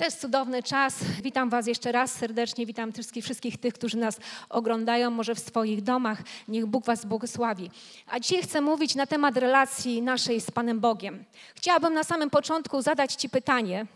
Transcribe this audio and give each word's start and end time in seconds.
Jest 0.00 0.20
cudowny 0.20 0.62
czas. 0.62 1.04
Witam 1.22 1.50
Was 1.50 1.66
jeszcze 1.66 1.92
raz 1.92 2.12
serdecznie. 2.12 2.66
Witam 2.66 2.92
wszystkich, 2.92 3.24
wszystkich 3.24 3.56
tych, 3.56 3.74
którzy 3.74 3.96
nas 3.96 4.20
oglądają, 4.48 5.10
może 5.10 5.34
w 5.34 5.38
swoich 5.38 5.82
domach. 5.82 6.22
Niech 6.48 6.66
Bóg 6.66 6.84
Was 6.84 7.04
błogosławi. 7.04 7.70
A 8.06 8.20
dzisiaj 8.20 8.42
chcę 8.42 8.60
mówić 8.60 8.94
na 8.94 9.06
temat 9.06 9.36
relacji 9.36 10.02
naszej 10.02 10.40
z 10.40 10.50
Panem 10.50 10.80
Bogiem. 10.80 11.24
Chciałabym 11.54 11.94
na 11.94 12.04
samym 12.04 12.30
początku 12.30 12.82
zadać 12.82 13.14
Ci 13.14 13.28
pytanie, 13.28 13.86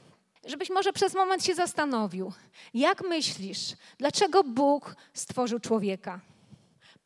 żebyś 0.46 0.70
może 0.70 0.92
przez 0.92 1.14
moment 1.14 1.44
się 1.44 1.54
zastanowił. 1.54 2.32
Jak 2.74 3.08
myślisz, 3.08 3.72
dlaczego 3.98 4.44
Bóg 4.44 4.96
stworzył 5.14 5.58
człowieka? 5.58 6.20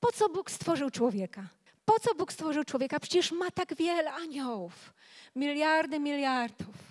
Po 0.00 0.12
co 0.12 0.28
Bóg 0.28 0.50
stworzył 0.50 0.90
człowieka? 0.90 1.42
Po 1.84 2.00
co 2.00 2.14
Bóg 2.14 2.32
stworzył 2.32 2.64
człowieka? 2.64 3.00
Przecież 3.00 3.32
ma 3.32 3.50
tak 3.50 3.74
wiele 3.76 4.12
aniołów, 4.12 4.92
miliardy 5.36 6.00
miliardów. 6.00 6.87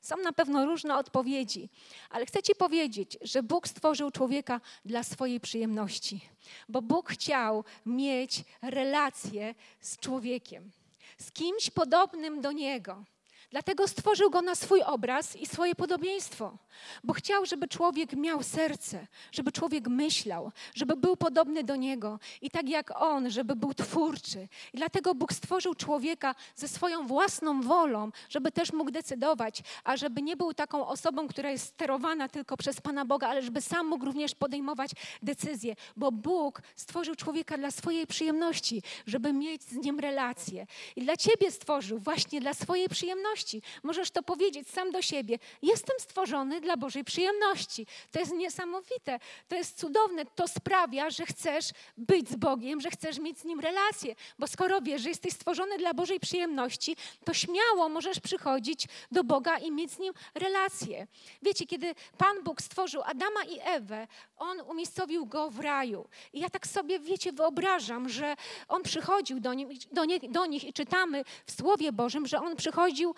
Są 0.00 0.16
na 0.16 0.32
pewno 0.32 0.66
różne 0.66 0.96
odpowiedzi, 0.98 1.68
ale 2.10 2.26
chcę 2.26 2.42
Ci 2.42 2.54
powiedzieć, 2.54 3.18
że 3.20 3.42
Bóg 3.42 3.68
stworzył 3.68 4.10
człowieka 4.10 4.60
dla 4.84 5.02
swojej 5.02 5.40
przyjemności, 5.40 6.20
bo 6.68 6.82
Bóg 6.82 7.10
chciał 7.10 7.64
mieć 7.86 8.44
relację 8.62 9.54
z 9.80 9.98
człowiekiem, 9.98 10.70
z 11.18 11.32
kimś 11.32 11.70
podobnym 11.70 12.40
do 12.40 12.52
Niego. 12.52 13.04
Dlatego 13.50 13.88
stworzył 13.88 14.30
go 14.30 14.42
na 14.42 14.54
swój 14.54 14.82
obraz 14.82 15.36
i 15.36 15.46
swoje 15.46 15.74
podobieństwo, 15.74 16.58
bo 17.04 17.12
chciał, 17.12 17.46
żeby 17.46 17.68
człowiek 17.68 18.12
miał 18.12 18.42
serce, 18.42 19.06
żeby 19.32 19.52
człowiek 19.52 19.88
myślał, 19.88 20.52
żeby 20.74 20.96
był 20.96 21.16
podobny 21.16 21.64
do 21.64 21.76
niego 21.76 22.18
i 22.42 22.50
tak 22.50 22.68
jak 22.68 23.00
on, 23.00 23.30
żeby 23.30 23.56
był 23.56 23.74
twórczy. 23.74 24.48
I 24.72 24.76
dlatego 24.76 25.14
Bóg 25.14 25.32
stworzył 25.32 25.74
człowieka 25.74 26.34
ze 26.56 26.68
swoją 26.68 27.06
własną 27.06 27.62
wolą, 27.62 28.10
żeby 28.28 28.52
też 28.52 28.72
mógł 28.72 28.90
decydować, 28.90 29.62
a 29.84 29.96
żeby 29.96 30.22
nie 30.22 30.36
był 30.36 30.54
taką 30.54 30.86
osobą, 30.86 31.28
która 31.28 31.50
jest 31.50 31.66
sterowana 31.66 32.28
tylko 32.28 32.56
przez 32.56 32.80
Pana 32.80 33.04
Boga, 33.04 33.28
ale 33.28 33.42
żeby 33.42 33.60
sam 33.60 33.86
mógł 33.86 34.04
również 34.04 34.34
podejmować 34.34 34.90
decyzje, 35.22 35.76
bo 35.96 36.12
Bóg 36.12 36.62
stworzył 36.76 37.14
człowieka 37.14 37.58
dla 37.58 37.70
swojej 37.70 38.06
przyjemności, 38.06 38.82
żeby 39.06 39.32
mieć 39.32 39.62
z 39.62 39.72
nim 39.72 40.00
relacje. 40.00 40.66
I 40.96 41.02
dla 41.02 41.16
ciebie 41.16 41.50
stworzył 41.50 41.98
właśnie 41.98 42.40
dla 42.40 42.54
swojej 42.54 42.88
przyjemności 42.88 43.39
Możesz 43.82 44.10
to 44.10 44.22
powiedzieć 44.22 44.68
sam 44.68 44.90
do 44.90 45.02
siebie. 45.02 45.38
Jestem 45.62 45.96
stworzony 46.00 46.60
dla 46.60 46.76
Bożej 46.76 47.04
przyjemności. 47.04 47.86
To 48.10 48.18
jest 48.18 48.32
niesamowite, 48.32 49.18
to 49.48 49.56
jest 49.56 49.78
cudowne. 49.78 50.24
To 50.26 50.48
sprawia, 50.48 51.10
że 51.10 51.26
chcesz 51.26 51.70
być 51.96 52.28
z 52.28 52.36
Bogiem, 52.36 52.80
że 52.80 52.90
chcesz 52.90 53.18
mieć 53.18 53.38
z 53.38 53.44
Nim 53.44 53.60
relację. 53.60 54.14
Bo 54.38 54.46
skoro 54.46 54.80
wiesz, 54.80 55.02
że 55.02 55.08
jesteś 55.08 55.32
stworzony 55.32 55.78
dla 55.78 55.94
Bożej 55.94 56.20
przyjemności, 56.20 56.96
to 57.24 57.34
śmiało 57.34 57.88
możesz 57.88 58.20
przychodzić 58.20 58.86
do 59.10 59.24
Boga 59.24 59.58
i 59.58 59.72
mieć 59.72 59.90
z 59.90 59.98
Nim 59.98 60.12
relację. 60.34 61.06
Wiecie, 61.42 61.66
kiedy 61.66 61.94
Pan 62.18 62.42
Bóg 62.42 62.62
stworzył 62.62 63.02
Adama 63.02 63.44
i 63.44 63.58
Ewę, 63.62 64.06
On 64.36 64.60
umiejscowił 64.60 65.26
go 65.26 65.50
w 65.50 65.60
raju. 65.60 66.08
I 66.32 66.40
ja 66.40 66.50
tak 66.50 66.66
sobie, 66.66 67.00
wiecie, 67.00 67.32
wyobrażam, 67.32 68.08
że 68.08 68.36
On 68.68 68.82
przychodził 68.82 69.40
do, 69.40 69.54
nim, 69.54 69.68
do, 69.92 70.04
nie, 70.04 70.20
do 70.20 70.46
nich 70.46 70.64
i 70.64 70.72
czytamy 70.72 71.24
w 71.46 71.52
Słowie 71.52 71.92
Bożym, 71.92 72.26
że 72.26 72.40
On 72.40 72.56
przychodził 72.56 73.14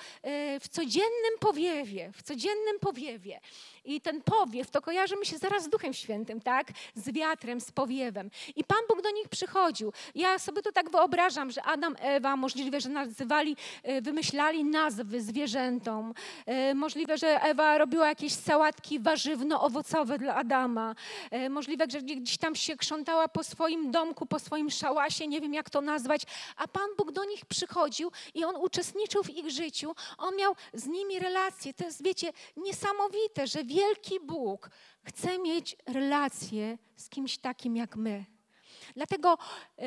w 0.61 0.69
codziennym 0.71 1.39
powiewie, 1.41 2.13
w 2.17 2.23
codziennym 2.23 2.79
powiewie. 2.81 3.41
I 3.85 4.01
ten 4.01 4.23
powiew 4.23 4.71
to 4.71 4.83
kojarzy 4.83 5.17
mi 5.17 5.27
się 5.27 5.39
zaraz 5.39 5.65
z 5.65 5.69
Duchem 5.69 5.93
Świętym, 5.93 6.41
tak? 6.41 6.67
Z 6.95 7.11
wiatrem, 7.11 7.61
z 7.61 7.73
powiewem. 7.73 8.31
I 8.57 8.65
Pan 8.65 8.79
Bóg 8.89 9.03
do 9.03 9.11
nich 9.11 9.29
przychodził. 9.29 9.93
Ja 10.15 10.39
sobie 10.39 10.63
to 10.63 10.73
tak 10.73 10.91
wyobrażam, 10.91 11.51
że 11.51 11.63
Adam, 11.63 11.97
Ewa, 12.01 12.37
możliwe, 12.37 12.81
że 12.81 12.89
nazywali, 12.89 13.57
e, 13.83 14.03
wymyślali 14.03 14.65
nazwy 14.65 15.21
zwierzętom. 15.21 16.15
E, 16.47 16.75
możliwe, 16.75 17.19
że 17.19 17.43
Ewa 17.43 17.79
robiła 17.79 18.09
jakieś 18.09 18.33
sałatki 18.33 19.01
warzywno-owocowe 19.01 20.19
dla 20.19 20.35
Adama. 20.35 20.95
Możliwe, 21.51 21.85
że 21.89 22.03
gdzieś 22.03 22.39
tam 22.39 22.55
się 22.55 22.77
krzątała 22.77 23.29
po 23.29 23.45
swoim 23.45 23.91
domku, 23.91 24.27
po 24.27 24.39
swoim 24.39 24.71
szałasie, 24.71 25.27
nie 25.27 25.41
wiem 25.41 25.55
jak 25.55 25.71
to 25.71 25.81
nazwać. 25.81 26.23
A 26.57 26.69
Pan 26.69 26.89
Bóg 26.99 27.13
do 27.13 27.25
nich 27.25 27.47
przychodził 27.47 28.13
i 28.35 28.45
On 28.45 28.57
uczestniczył 28.57 29.23
w 29.23 29.31
ich 29.31 29.51
życiu. 29.51 29.95
On 30.19 30.37
miał 30.37 30.55
z 30.73 30.87
nimi 30.87 31.19
relacje. 31.19 31.75
To 31.75 31.85
jest, 31.85 32.05
wiecie, 32.05 32.33
niesamowite, 32.57 33.47
że 33.47 33.65
wielki 33.73 34.21
Bóg 34.21 34.71
chce 35.03 35.39
mieć 35.39 35.77
relację 35.87 36.79
z 36.97 37.09
kimś 37.09 37.39
takim 37.39 37.77
jak 37.77 37.97
my. 37.97 38.25
Dlatego 38.95 39.39
e, 39.79 39.85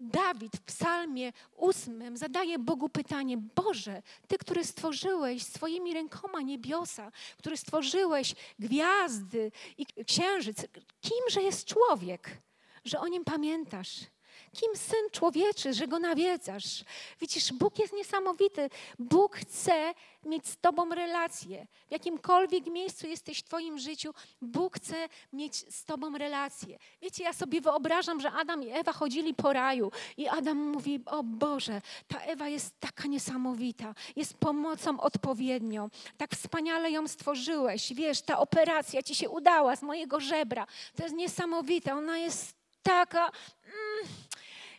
Dawid 0.00 0.56
w 0.56 0.62
Psalmie 0.62 1.32
ósmym 1.56 2.16
zadaje 2.16 2.58
Bogu 2.58 2.88
pytanie: 2.88 3.38
Boże, 3.38 4.02
Ty, 4.28 4.38
który 4.38 4.64
stworzyłeś 4.64 5.42
swoimi 5.42 5.94
rękoma 5.94 6.40
niebiosa, 6.40 7.12
który 7.38 7.56
stworzyłeś 7.56 8.34
gwiazdy 8.58 9.52
i 9.78 9.86
księżyc, 10.04 10.66
kimże 11.00 11.42
jest 11.42 11.66
człowiek, 11.66 12.42
że 12.84 13.00
o 13.00 13.08
nim 13.08 13.24
pamiętasz? 13.24 14.00
Kim 14.54 14.76
syn 14.76 15.10
człowieczy, 15.12 15.74
że 15.74 15.88
go 15.88 15.98
nawiedzasz? 15.98 16.84
Widzisz, 17.20 17.52
Bóg 17.52 17.78
jest 17.78 17.92
niesamowity. 17.92 18.70
Bóg 18.98 19.36
chce 19.36 19.94
mieć 20.24 20.48
z 20.48 20.56
Tobą 20.56 20.94
relację. 20.94 21.66
W 21.88 21.92
jakimkolwiek 21.92 22.66
miejscu 22.66 23.06
jesteś 23.06 23.38
w 23.38 23.42
Twoim 23.42 23.78
życiu, 23.78 24.14
Bóg 24.42 24.76
chce 24.76 25.08
mieć 25.32 25.74
z 25.74 25.84
Tobą 25.84 26.18
relację. 26.18 26.78
Wiecie, 27.02 27.24
ja 27.24 27.32
sobie 27.32 27.60
wyobrażam, 27.60 28.20
że 28.20 28.32
Adam 28.32 28.62
i 28.62 28.70
Ewa 28.70 28.92
chodzili 28.92 29.34
po 29.34 29.52
raju 29.52 29.92
i 30.16 30.28
Adam 30.28 30.58
mówi: 30.58 31.00
O 31.06 31.22
Boże, 31.22 31.82
ta 32.08 32.18
Ewa 32.18 32.48
jest 32.48 32.80
taka 32.80 33.08
niesamowita, 33.08 33.94
jest 34.16 34.34
pomocą 34.34 35.00
odpowiednią. 35.00 35.88
Tak 36.16 36.34
wspaniale 36.34 36.90
ją 36.90 37.08
stworzyłeś. 37.08 37.94
Wiesz, 37.94 38.22
ta 38.22 38.38
operacja 38.38 39.02
ci 39.02 39.14
się 39.14 39.30
udała 39.30 39.76
z 39.76 39.82
mojego 39.82 40.20
żebra. 40.20 40.66
To 40.96 41.02
jest 41.02 41.14
niesamowite. 41.14 41.94
Ona 41.94 42.18
jest 42.18 42.54
taka. 42.82 43.30
Mm, 43.64 44.14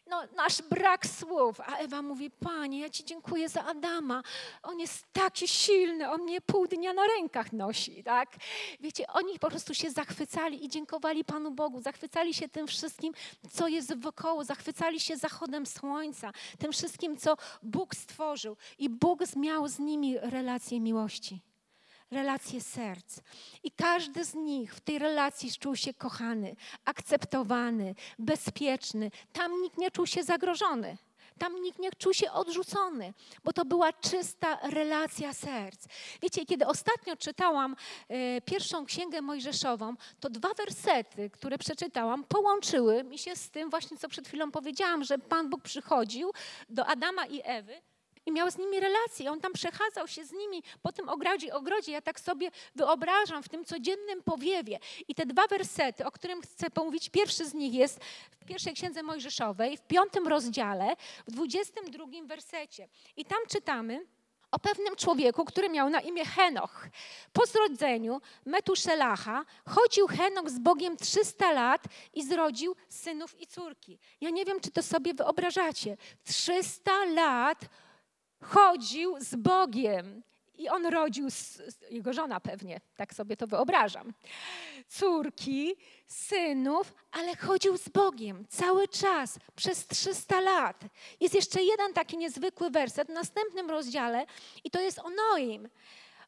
no, 0.07 0.23
nasz 0.35 0.61
brak 0.61 1.05
słów. 1.07 1.61
A 1.61 1.77
Ewa 1.77 2.01
mówi, 2.01 2.31
Panie, 2.31 2.79
ja 2.79 2.89
Ci 2.89 3.05
dziękuję 3.05 3.49
za 3.49 3.65
Adama. 3.65 4.23
On 4.63 4.79
jest 4.79 5.05
taki 5.13 5.47
silny, 5.47 6.09
on 6.09 6.21
mnie 6.21 6.41
pół 6.41 6.67
dnia 6.67 6.93
na 6.93 7.07
rękach 7.07 7.53
nosi, 7.53 8.03
tak? 8.03 8.35
Wiecie, 8.79 9.07
oni 9.07 9.39
po 9.39 9.49
prostu 9.49 9.73
się 9.73 9.91
zachwycali 9.91 10.65
i 10.65 10.69
dziękowali 10.69 11.25
Panu 11.25 11.51
Bogu, 11.51 11.81
zachwycali 11.81 12.33
się 12.33 12.49
tym 12.49 12.67
wszystkim, 12.67 13.13
co 13.51 13.67
jest 13.67 13.99
wokoło, 13.99 14.43
zachwycali 14.43 14.99
się 14.99 15.17
zachodem 15.17 15.65
słońca, 15.65 16.31
tym 16.59 16.71
wszystkim, 16.71 17.17
co 17.17 17.37
Bóg 17.63 17.95
stworzył. 17.95 18.57
I 18.77 18.89
Bóg 18.89 19.15
miał 19.35 19.67
z 19.67 19.79
nimi 19.79 20.17
relację 20.19 20.79
miłości 20.79 21.54
relacje 22.11 22.61
serc. 22.61 23.19
I 23.63 23.71
każdy 23.71 24.25
z 24.25 24.33
nich 24.33 24.75
w 24.75 24.79
tej 24.79 24.99
relacji 24.99 25.51
czuł 25.59 25.75
się 25.75 25.93
kochany, 25.93 26.55
akceptowany, 26.85 27.95
bezpieczny. 28.19 29.11
Tam 29.33 29.61
nikt 29.61 29.77
nie 29.77 29.91
czuł 29.91 30.05
się 30.07 30.23
zagrożony. 30.23 30.97
Tam 31.37 31.61
nikt 31.61 31.79
nie 31.79 31.89
czuł 31.91 32.13
się 32.13 32.31
odrzucony, 32.31 33.13
bo 33.43 33.53
to 33.53 33.65
była 33.65 33.93
czysta 33.93 34.59
relacja 34.63 35.33
serc. 35.33 35.85
Wiecie, 36.21 36.45
kiedy 36.45 36.67
ostatnio 36.67 37.15
czytałam 37.15 37.75
e, 38.09 38.41
pierwszą 38.41 38.85
księgę 38.85 39.21
Mojżeszową, 39.21 39.95
to 40.19 40.29
dwa 40.29 40.53
wersety, 40.53 41.29
które 41.29 41.57
przeczytałam, 41.57 42.23
połączyły 42.23 43.03
mi 43.03 43.17
się 43.17 43.35
z 43.35 43.49
tym 43.49 43.69
właśnie, 43.69 43.97
co 43.97 44.09
przed 44.09 44.27
chwilą 44.27 44.51
powiedziałam, 44.51 45.03
że 45.03 45.17
Pan 45.17 45.49
Bóg 45.49 45.61
przychodził 45.61 46.31
do 46.69 46.85
Adama 46.85 47.25
i 47.25 47.41
Ewy 47.43 47.81
i 48.25 48.31
miał 48.31 48.51
z 48.51 48.57
nimi 48.57 48.79
relacje. 48.79 49.31
On 49.31 49.41
tam 49.41 49.53
przechadzał 49.53 50.07
się 50.07 50.25
z 50.25 50.31
nimi 50.31 50.63
po 50.81 50.91
tym 50.91 51.09
ogrodzie. 51.09 51.53
ogrodzie. 51.53 51.91
Ja 51.91 52.01
tak 52.01 52.19
sobie 52.19 52.51
wyobrażam 52.75 53.43
w 53.43 53.49
tym 53.49 53.65
codziennym 53.65 54.23
powiewie. 54.23 54.79
I 55.07 55.15
te 55.15 55.25
dwa 55.25 55.47
wersety, 55.47 56.05
o 56.05 56.11
którym 56.11 56.41
chcę 56.41 56.69
pomówić, 56.69 57.09
pierwszy 57.09 57.45
z 57.45 57.53
nich 57.53 57.73
jest 57.73 57.99
w 58.31 58.45
pierwszej 58.45 58.73
księdze 58.73 59.03
Mojżeszowej, 59.03 59.77
w 59.77 59.81
piątym 59.81 60.27
rozdziale, 60.27 60.95
w 61.27 61.31
dwudziestym 61.31 61.91
drugim 61.91 62.27
wersecie. 62.27 62.87
I 63.17 63.25
tam 63.25 63.39
czytamy, 63.47 64.05
o 64.51 64.59
pewnym 64.59 64.95
człowieku, 64.95 65.45
który 65.45 65.69
miał 65.69 65.89
na 65.89 66.01
imię 66.01 66.25
Henoch. 66.25 66.87
Po 67.33 67.45
zrodzeniu 67.45 68.21
Metuszelacha 68.45 69.45
chodził 69.65 70.07
Henoch 70.07 70.49
z 70.49 70.59
Bogiem 70.59 70.97
300 70.97 71.51
lat 71.51 71.83
i 72.13 72.23
zrodził 72.23 72.75
synów 72.89 73.41
i 73.41 73.47
córki. 73.47 73.99
Ja 74.21 74.29
nie 74.29 74.45
wiem, 74.45 74.59
czy 74.59 74.71
to 74.71 74.83
sobie 74.83 75.13
wyobrażacie. 75.13 75.97
300 76.23 77.05
lat 77.05 77.59
chodził 78.45 79.15
z 79.19 79.35
Bogiem. 79.35 80.23
I 80.57 80.69
on 80.69 80.85
rodził, 80.85 81.27
jego 81.89 82.13
żona 82.13 82.39
pewnie, 82.39 82.81
tak 82.95 83.13
sobie 83.13 83.37
to 83.37 83.47
wyobrażam, 83.47 84.13
córki, 84.87 85.75
synów, 86.07 86.93
ale 87.11 87.35
chodził 87.35 87.77
z 87.77 87.89
Bogiem 87.89 88.45
cały 88.49 88.87
czas, 88.87 89.39
przez 89.55 89.87
300 89.87 90.41
lat. 90.41 90.83
Jest 91.19 91.35
jeszcze 91.35 91.63
jeden 91.63 91.93
taki 91.93 92.17
niezwykły 92.17 92.69
werset 92.69 93.07
w 93.07 93.11
następnym 93.11 93.69
rozdziale 93.69 94.25
i 94.63 94.71
to 94.71 94.81
jest 94.81 94.99
o 94.99 95.09
Noim. 95.09 95.69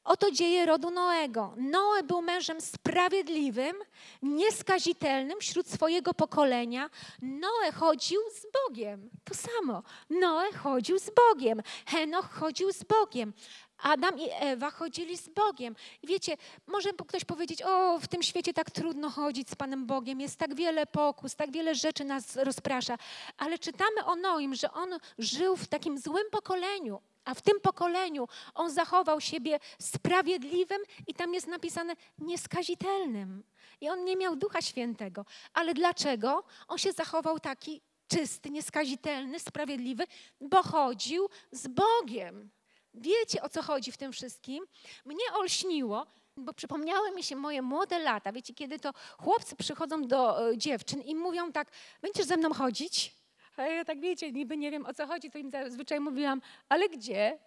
Oto 0.08 0.32
dzieje 0.32 0.66
rodu 0.66 0.92
Noego. 0.92 1.54
Noe 1.58 2.04
był 2.04 2.22
mężem 2.22 2.62
sprawiedliwym, 2.62 3.76
nieskazitelnym 4.22 5.40
wśród 5.40 5.68
swojego 5.68 6.14
pokolenia. 6.14 6.90
Noe 7.22 7.72
chodził 7.72 8.22
z 8.32 8.46
Bogiem. 8.54 9.10
To 9.24 9.34
samo. 9.34 9.84
Noe 10.10 10.54
chodził 10.54 11.00
z 11.00 11.10
Bogiem. 11.10 11.62
Henoch 11.86 12.30
chodził 12.32 12.72
z 12.72 12.84
Bogiem. 12.84 13.34
Adam 13.78 14.20
i 14.20 14.30
Ewa 14.40 14.72
chodzili 14.72 15.18
z 15.18 15.30
Bogiem. 15.30 15.76
I 16.02 16.08
wiecie, 16.08 16.38
może 16.68 16.90
ktoś 16.94 17.26
powiedzieć, 17.26 17.64
o, 17.64 18.00
w 18.00 18.08
tym 18.08 18.24
świecie 18.24 18.54
tak 18.54 18.72
trudno 18.72 19.10
chodzić 19.10 19.50
z 19.50 19.56
Panem 19.56 19.86
Bogiem, 19.86 20.22
jest 20.22 20.38
tak 20.38 20.56
wiele 20.56 20.86
pokus, 20.86 21.36
tak 21.36 21.52
wiele 21.52 21.76
rzeczy 21.76 22.06
nas 22.06 22.36
rozprasza. 22.36 22.98
Ale 23.38 23.60
czytamy 23.60 24.06
o 24.06 24.16
Noim, 24.16 24.56
że 24.56 24.72
on 24.72 24.90
żył 25.18 25.56
w 25.56 25.68
takim 25.68 25.98
złym 25.98 26.26
pokoleniu, 26.32 27.02
a 27.28 27.34
w 27.34 27.42
tym 27.42 27.60
pokoleniu 27.60 28.28
on 28.56 28.72
zachował 28.72 29.22
siebie 29.22 29.60
sprawiedliwym 29.80 30.82
i 31.08 31.14
tam 31.14 31.34
jest 31.34 31.48
napisane 31.48 31.96
nieskazitelnym. 32.18 33.44
I 33.82 33.90
on 33.90 34.06
nie 34.06 34.16
miał 34.16 34.36
Ducha 34.36 34.62
Świętego. 34.62 35.26
Ale 35.54 35.74
dlaczego? 35.74 36.44
On 36.68 36.78
się 36.78 36.92
zachował 36.92 37.40
taki 37.40 37.82
czysty, 38.08 38.50
nieskazitelny, 38.50 39.40
sprawiedliwy, 39.40 40.04
bo 40.42 40.64
chodził 40.64 41.30
z 41.52 41.68
Bogiem. 41.68 42.50
Wiecie 42.94 43.42
o 43.42 43.50
co 43.50 43.62
chodzi 43.62 43.92
w 43.92 43.98
tym 43.98 44.12
wszystkim? 44.12 44.66
Mnie 45.06 45.34
olśniło, 45.34 46.08
bo 46.38 46.54
przypomniały 46.54 47.12
mi 47.12 47.24
się 47.24 47.36
moje 47.36 47.62
młode 47.62 48.00
lata. 48.00 48.32
Wiecie, 48.32 48.54
kiedy 48.54 48.80
to 48.80 48.94
chłopcy 49.18 49.56
przychodzą 49.56 50.08
do 50.08 50.50
e, 50.50 50.58
dziewczyn 50.58 51.02
i 51.02 51.16
mówią 51.16 51.52
tak: 51.52 51.72
Będziesz 52.02 52.26
ze 52.26 52.38
mną 52.38 52.54
chodzić? 52.54 53.16
A 53.58 53.66
ja 53.66 53.86
tak 53.86 54.00
wiecie, 54.00 54.32
niby 54.32 54.58
nie 54.58 54.72
wiem 54.72 54.86
o 54.86 54.94
co 54.94 55.08
chodzi, 55.08 55.32
to 55.32 55.38
im 55.38 55.52
zazwyczaj 55.52 56.00
mówiłam: 56.00 56.42
Ale 56.70 56.90
gdzie? 56.90 57.40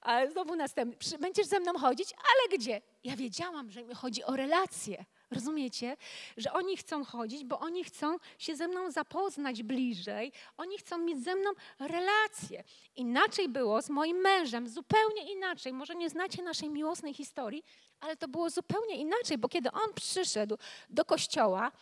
Ale 0.00 0.30
znowu 0.30 0.56
następny: 0.56 1.18
Będziesz 1.18 1.46
ze 1.46 1.60
mną 1.60 1.72
chodzić? 1.78 2.12
Ale 2.12 2.58
gdzie? 2.58 2.80
Ja 3.04 3.16
wiedziałam, 3.16 3.70
że 3.70 3.82
mi 3.82 3.94
chodzi 3.94 4.24
o 4.24 4.36
relacje. 4.36 5.04
Rozumiecie? 5.30 5.96
Że 6.36 6.52
oni 6.52 6.76
chcą 6.76 7.04
chodzić, 7.04 7.44
bo 7.44 7.58
oni 7.58 7.84
chcą 7.84 8.16
się 8.38 8.56
ze 8.56 8.68
mną 8.68 8.90
zapoznać 8.90 9.62
bliżej, 9.62 10.32
oni 10.56 10.78
chcą 10.78 10.98
mieć 10.98 11.24
ze 11.24 11.34
mną 11.34 11.50
relacje. 11.78 12.64
Inaczej 12.96 13.48
było 13.48 13.82
z 13.82 13.90
moim 13.90 14.16
mężem, 14.16 14.68
zupełnie 14.68 15.32
inaczej. 15.32 15.72
Może 15.72 15.94
nie 15.94 16.10
znacie 16.10 16.42
naszej 16.42 16.70
miłosnej 16.70 17.14
historii, 17.14 17.64
ale 18.00 18.16
to 18.16 18.28
było 18.28 18.50
zupełnie 18.50 18.96
inaczej, 18.96 19.38
bo 19.38 19.48
kiedy 19.48 19.72
on 19.72 19.94
przyszedł 19.94 20.58
do 20.90 21.04
kościoła, 21.04 21.72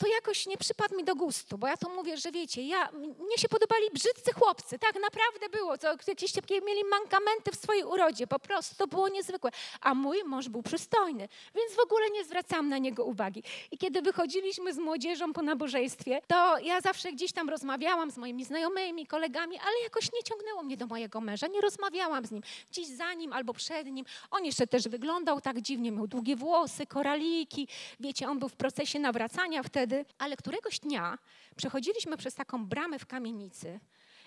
to 0.00 0.06
jakoś 0.06 0.46
nie 0.46 0.56
przypadł 0.56 0.96
mi 0.96 1.04
do 1.04 1.14
gustu, 1.14 1.58
bo 1.58 1.66
ja 1.66 1.76
to 1.76 1.88
mówię, 1.88 2.16
że 2.16 2.32
wiecie, 2.32 2.62
ja, 2.62 2.88
mnie 2.92 3.38
się 3.38 3.48
podobali 3.48 3.90
brzydcy 3.92 4.32
chłopcy, 4.32 4.78
tak 4.78 4.94
naprawdę 5.02 5.48
było, 5.48 5.78
to 5.78 5.88
jakieś 6.06 6.32
takie 6.32 6.60
mieli 6.60 6.84
mankamenty 6.84 7.50
w 7.52 7.56
swojej 7.56 7.84
urodzie, 7.84 8.26
po 8.26 8.38
prostu 8.38 8.76
to 8.76 8.86
było 8.86 9.08
niezwykłe, 9.08 9.50
a 9.80 9.94
mój 9.94 10.24
mąż 10.24 10.48
był 10.48 10.62
przystojny, 10.62 11.28
więc 11.54 11.74
w 11.74 11.78
ogóle 11.78 12.10
nie 12.10 12.24
zwracałam 12.24 12.68
na 12.68 12.78
niego 12.78 13.04
uwagi. 13.04 13.42
I 13.70 13.78
kiedy 13.78 14.02
wychodziliśmy 14.02 14.74
z 14.74 14.78
młodzieżą 14.78 15.32
po 15.32 15.42
nabożeństwie, 15.42 16.20
to 16.26 16.58
ja 16.58 16.80
zawsze 16.80 17.12
gdzieś 17.12 17.32
tam 17.32 17.48
rozmawiałam 17.48 18.10
z 18.10 18.16
moimi 18.16 18.44
znajomymi, 18.44 19.06
kolegami, 19.06 19.58
ale 19.58 19.82
jakoś 19.84 20.12
nie 20.12 20.22
ciągnęło 20.22 20.62
mnie 20.62 20.76
do 20.76 20.86
mojego 20.86 21.20
męża, 21.20 21.46
nie 21.46 21.60
rozmawiałam 21.60 22.26
z 22.26 22.30
nim, 22.30 22.42
gdzieś 22.70 22.86
za 22.86 23.14
nim 23.14 23.32
albo 23.32 23.54
przed 23.54 23.86
nim. 23.86 24.06
On 24.30 24.44
jeszcze 24.44 24.66
też 24.66 24.88
wyglądał 24.88 25.40
tak 25.40 25.60
dziwnie, 25.60 25.92
miał 25.92 26.06
długie 26.06 26.36
włosy, 26.36 26.86
koraliki, 26.86 27.68
wiecie, 28.00 28.28
on 28.28 28.38
był 28.38 28.48
w 28.48 28.56
procesie 28.56 28.98
nawracania 28.98 29.62
wtedy, 29.62 29.89
wtedy, 29.90 30.04
ale 30.18 30.36
któregoś 30.36 30.78
dnia 30.78 31.18
przechodziliśmy 31.56 32.16
przez 32.16 32.34
taką 32.34 32.66
bramę 32.66 32.98
w 32.98 33.06
kamienicy 33.06 33.80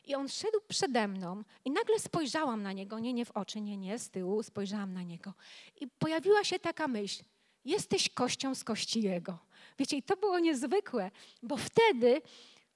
i 0.05 0.15
on 0.15 0.29
szedł 0.29 0.59
przede 0.67 1.07
mną 1.07 1.43
i 1.65 1.71
nagle 1.71 1.99
spojrzałam 1.99 2.63
na 2.63 2.73
niego, 2.73 2.99
nie, 2.99 3.13
nie 3.13 3.25
w 3.25 3.31
oczy, 3.31 3.61
nie, 3.61 3.77
nie, 3.77 3.99
z 3.99 4.09
tyłu, 4.09 4.43
spojrzałam 4.43 4.93
na 4.93 5.03
niego 5.03 5.33
i 5.81 5.87
pojawiła 5.87 6.43
się 6.43 6.59
taka 6.59 6.87
myśl, 6.87 7.23
jesteś 7.65 8.09
kością 8.09 8.55
z 8.55 8.63
kości 8.63 9.01
jego. 9.01 9.37
Wiecie, 9.79 9.97
i 9.97 10.03
to 10.03 10.17
było 10.17 10.39
niezwykłe, 10.39 11.11
bo 11.43 11.57
wtedy 11.57 12.21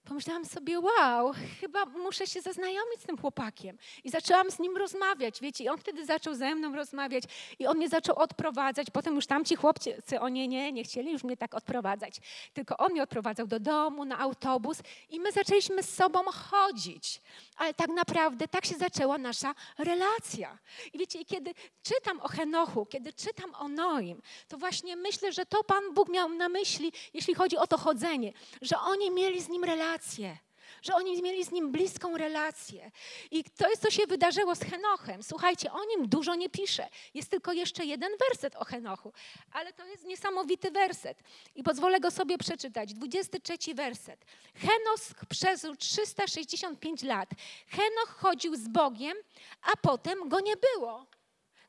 pomyślałam 0.08 0.46
sobie, 0.46 0.80
wow, 0.80 1.34
chyba 1.62 1.86
muszę 1.86 2.28
się 2.28 2.42
zaznajomić 2.42 3.02
z 3.02 3.04
tym 3.04 3.18
chłopakiem. 3.18 3.78
I 4.04 4.10
zaczęłam 4.10 4.52
z 4.52 4.60
nim 4.60 4.78
rozmawiać, 4.78 5.42
wiecie, 5.42 5.64
i 5.64 5.70
on 5.70 5.78
wtedy 5.78 6.06
zaczął 6.06 6.34
ze 6.36 6.56
mną 6.56 6.76
rozmawiać 6.76 7.24
i 7.60 7.68
on 7.68 7.78
mnie 7.78 7.90
zaczął 7.90 8.16
odprowadzać. 8.16 8.88
Potem 8.94 9.16
już 9.16 9.28
tamci 9.28 9.56
chłopcy, 9.56 10.02
o 10.20 10.30
nie, 10.30 10.48
nie, 10.48 10.72
nie 10.72 10.84
chcieli 10.84 11.12
już 11.12 11.24
mnie 11.24 11.38
tak 11.38 11.54
odprowadzać. 11.54 12.16
Tylko 12.54 12.78
on 12.78 12.92
mnie 12.92 13.04
odprowadzał 13.04 13.48
do 13.48 13.60
domu, 13.60 14.06
na 14.06 14.20
autobus 14.20 14.78
i 15.10 15.20
my 15.20 15.32
zaczęliśmy 15.32 15.84
z 15.84 15.96
sobą 15.96 16.24
chodzić. 16.24 17.22
Ale 17.58 17.74
tak 17.74 17.90
naprawdę 17.90 18.48
tak 18.48 18.66
się 18.66 18.76
zaczęła 18.76 19.18
nasza 19.18 19.56
relacja. 19.78 20.58
I 20.94 20.98
wiecie, 20.98 21.26
kiedy 21.26 21.54
czytam 21.84 22.20
o 22.20 22.28
Henochu, 22.28 22.86
kiedy 22.86 23.14
czytam 23.14 23.56
o 23.56 23.68
Noim, 23.68 24.22
to 24.48 24.58
właśnie 24.58 24.96
myślę, 24.96 25.34
że 25.34 25.46
to 25.46 25.64
Pan 25.64 25.94
Bóg 25.94 26.10
miał 26.10 26.30
na 26.30 26.50
myśli, 26.50 26.92
jeśli 27.14 27.36
chodzi 27.36 27.58
o 27.58 27.68
to 27.68 27.78
chodzenie, 27.78 28.34
że 28.62 28.80
oni 28.80 29.12
mieli 29.12 29.42
z 29.42 29.50
nim 29.50 29.64
relację, 29.64 30.38
że 30.82 30.96
oni 30.96 31.22
mieli 31.22 31.46
z 31.46 31.52
nim 31.52 31.72
bliską 31.72 32.18
relację. 32.18 32.92
I 33.32 33.44
to 33.44 33.70
jest, 33.70 33.82
co 33.82 33.92
się 33.92 34.08
wydarzyło 34.08 34.56
z 34.56 34.60
Henochem. 34.60 35.24
Słuchajcie, 35.24 35.72
o 35.72 35.86
nim 35.86 36.10
dużo 36.10 36.36
nie 36.36 36.50
pisze. 36.50 36.88
Jest 37.14 37.30
tylko 37.30 37.54
jeszcze 37.54 37.86
jeden 37.86 38.12
werset 38.30 38.56
o 38.56 38.66
Henochu, 38.66 39.14
ale 39.52 39.74
to 39.74 39.86
jest 39.86 40.06
niesamowity 40.06 40.72
werset. 40.72 41.24
I 41.56 41.64
pozwolę 41.64 42.00
go 42.00 42.12
sobie 42.12 42.38
przeczytać. 42.38 42.94
23 42.94 43.74
werset. 43.76 44.26
Henoch 44.56 45.26
przeżył 45.30 45.76
365 45.76 47.04
lat. 47.04 47.30
Henoch 47.68 48.18
chodził 48.18 48.56
z 48.56 48.68
Bogiem, 48.68 49.18
a 49.62 49.78
potem 49.82 50.30
go 50.30 50.40
nie 50.40 50.54
było, 50.58 51.06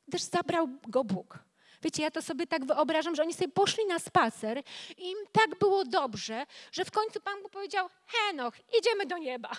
gdyż 0.09 0.23
zabrał 0.23 0.69
go 0.89 1.05
Bóg. 1.05 1.48
Wiecie, 1.83 2.03
ja 2.03 2.11
to 2.11 2.23
sobie 2.23 2.47
tak 2.47 2.65
wyobrażam, 2.65 3.17
że 3.17 3.23
oni 3.23 3.35
sobie 3.35 3.49
poszli 3.49 3.87
na 3.87 3.99
spacer 3.99 4.63
i 4.99 5.11
im 5.11 5.19
tak 5.33 5.59
było 5.59 5.85
dobrze, 5.85 6.47
że 6.73 6.85
w 6.85 6.91
końcu 6.91 7.21
Pan 7.21 7.43
Bóg 7.43 7.53
powiedział, 7.53 7.89
Henoch, 8.07 8.55
idziemy 8.79 9.07
do 9.07 9.19
nieba. 9.19 9.51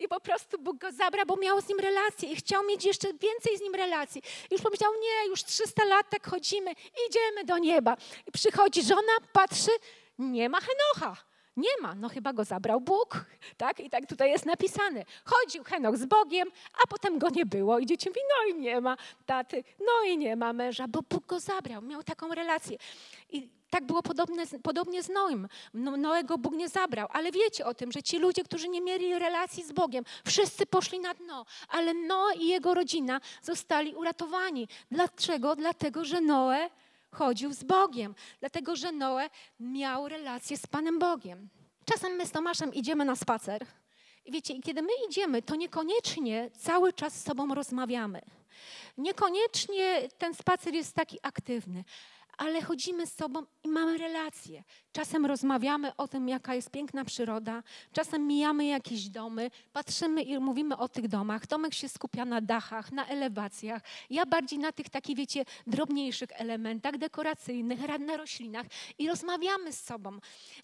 I 0.00 0.08
po 0.08 0.20
prostu 0.20 0.58
Bóg 0.58 0.78
go 0.78 0.92
zabrał, 0.92 1.26
bo 1.26 1.36
miał 1.36 1.60
z 1.60 1.68
nim 1.68 1.80
relację 1.80 2.32
i 2.32 2.36
chciał 2.36 2.64
mieć 2.64 2.84
jeszcze 2.84 3.08
więcej 3.08 3.58
z 3.58 3.60
nim 3.60 3.74
relacji. 3.74 4.22
I 4.50 4.54
już 4.54 4.62
powiedział, 4.62 4.92
nie, 5.00 5.28
już 5.28 5.44
300 5.44 5.84
lat 5.84 6.10
tak 6.10 6.30
chodzimy, 6.30 6.72
idziemy 7.08 7.44
do 7.44 7.58
nieba. 7.58 7.96
I 8.26 8.32
przychodzi 8.32 8.82
żona, 8.82 9.12
patrzy, 9.32 9.70
nie 10.18 10.48
ma 10.48 10.58
Henocha. 10.60 11.29
Nie 11.56 11.80
ma, 11.82 11.94
no 11.94 12.08
chyba 12.08 12.32
go 12.32 12.44
zabrał 12.44 12.80
Bóg, 12.80 13.24
tak? 13.56 13.80
I 13.80 13.90
tak 13.90 14.06
tutaj 14.06 14.30
jest 14.30 14.46
napisane. 14.46 15.04
Chodził 15.24 15.64
Henok 15.64 15.96
z 15.96 16.04
Bogiem, 16.04 16.48
a 16.84 16.86
potem 16.86 17.18
go 17.18 17.28
nie 17.28 17.46
było 17.46 17.78
i 17.78 17.86
dzieci 17.86 18.08
mówi, 18.08 18.20
no 18.28 18.54
i 18.54 18.60
nie 18.60 18.80
ma 18.80 18.96
taty, 19.26 19.64
no 19.78 20.08
i 20.08 20.18
nie 20.18 20.36
ma 20.36 20.52
męża, 20.52 20.88
bo 20.88 21.02
Bóg 21.10 21.26
go 21.26 21.40
zabrał, 21.40 21.82
miał 21.82 22.02
taką 22.02 22.34
relację. 22.34 22.78
I 23.30 23.48
tak 23.70 23.84
było 23.84 24.02
podobne, 24.02 24.44
podobnie 24.62 25.02
z 25.02 25.08
Noem. 25.08 25.48
No, 25.74 25.96
Noego 25.96 26.38
Bóg 26.38 26.54
nie 26.54 26.68
zabrał, 26.68 27.08
ale 27.10 27.32
wiecie 27.32 27.66
o 27.66 27.74
tym, 27.74 27.92
że 27.92 28.02
ci 28.02 28.18
ludzie, 28.18 28.44
którzy 28.44 28.68
nie 28.68 28.80
mieli 28.80 29.18
relacji 29.18 29.64
z 29.64 29.72
Bogiem, 29.72 30.04
wszyscy 30.26 30.66
poszli 30.66 31.00
na 31.00 31.14
dno, 31.14 31.46
ale 31.68 31.94
Noe 31.94 32.34
i 32.34 32.48
jego 32.48 32.74
rodzina 32.74 33.20
zostali 33.42 33.94
uratowani. 33.94 34.68
Dlaczego? 34.90 35.56
Dlatego, 35.56 36.04
że 36.04 36.20
Noe 36.20 36.70
chodził 37.12 37.52
z 37.52 37.64
Bogiem, 37.64 38.14
dlatego 38.40 38.76
że 38.76 38.92
Noe 38.92 39.30
miał 39.60 40.08
relację 40.08 40.56
z 40.56 40.66
Panem 40.66 40.98
Bogiem. 40.98 41.48
Czasem 41.84 42.12
my 42.12 42.26
z 42.26 42.30
Tomaszem 42.30 42.74
idziemy 42.74 43.04
na 43.04 43.16
spacer 43.16 43.66
i 44.24 44.32
wiecie, 44.32 44.62
kiedy 44.62 44.82
my 44.82 44.92
idziemy, 45.08 45.42
to 45.42 45.56
niekoniecznie 45.56 46.50
cały 46.58 46.92
czas 46.92 47.14
z 47.14 47.24
sobą 47.24 47.54
rozmawiamy. 47.54 48.20
Niekoniecznie 48.98 50.08
ten 50.18 50.34
spacer 50.34 50.74
jest 50.74 50.94
taki 50.94 51.18
aktywny, 51.22 51.84
ale 52.40 52.62
chodzimy 52.62 53.06
z 53.06 53.16
sobą 53.16 53.42
i 53.64 53.68
mamy 53.68 53.98
relacje. 53.98 54.64
Czasem 54.92 55.26
rozmawiamy 55.26 55.96
o 55.96 56.08
tym, 56.08 56.28
jaka 56.28 56.54
jest 56.54 56.70
piękna 56.70 57.04
przyroda, 57.04 57.62
czasem 57.92 58.26
mijamy 58.26 58.66
jakieś 58.66 59.08
domy, 59.08 59.50
patrzymy 59.72 60.22
i 60.22 60.38
mówimy 60.38 60.76
o 60.76 60.88
tych 60.88 61.08
domach. 61.08 61.46
Tomek 61.46 61.74
się 61.74 61.88
skupia 61.88 62.24
na 62.24 62.40
dachach, 62.40 62.92
na 62.92 63.06
elewacjach. 63.06 63.82
Ja 64.10 64.26
bardziej 64.26 64.58
na 64.58 64.72
tych 64.72 64.88
takich, 64.88 65.16
wiecie, 65.16 65.44
drobniejszych 65.66 66.28
elementach 66.32 66.98
dekoracyjnych, 66.98 67.80
na 67.98 68.16
roślinach 68.16 68.66
i 68.98 69.08
rozmawiamy 69.08 69.72
z 69.72 69.84
sobą. 69.84 70.18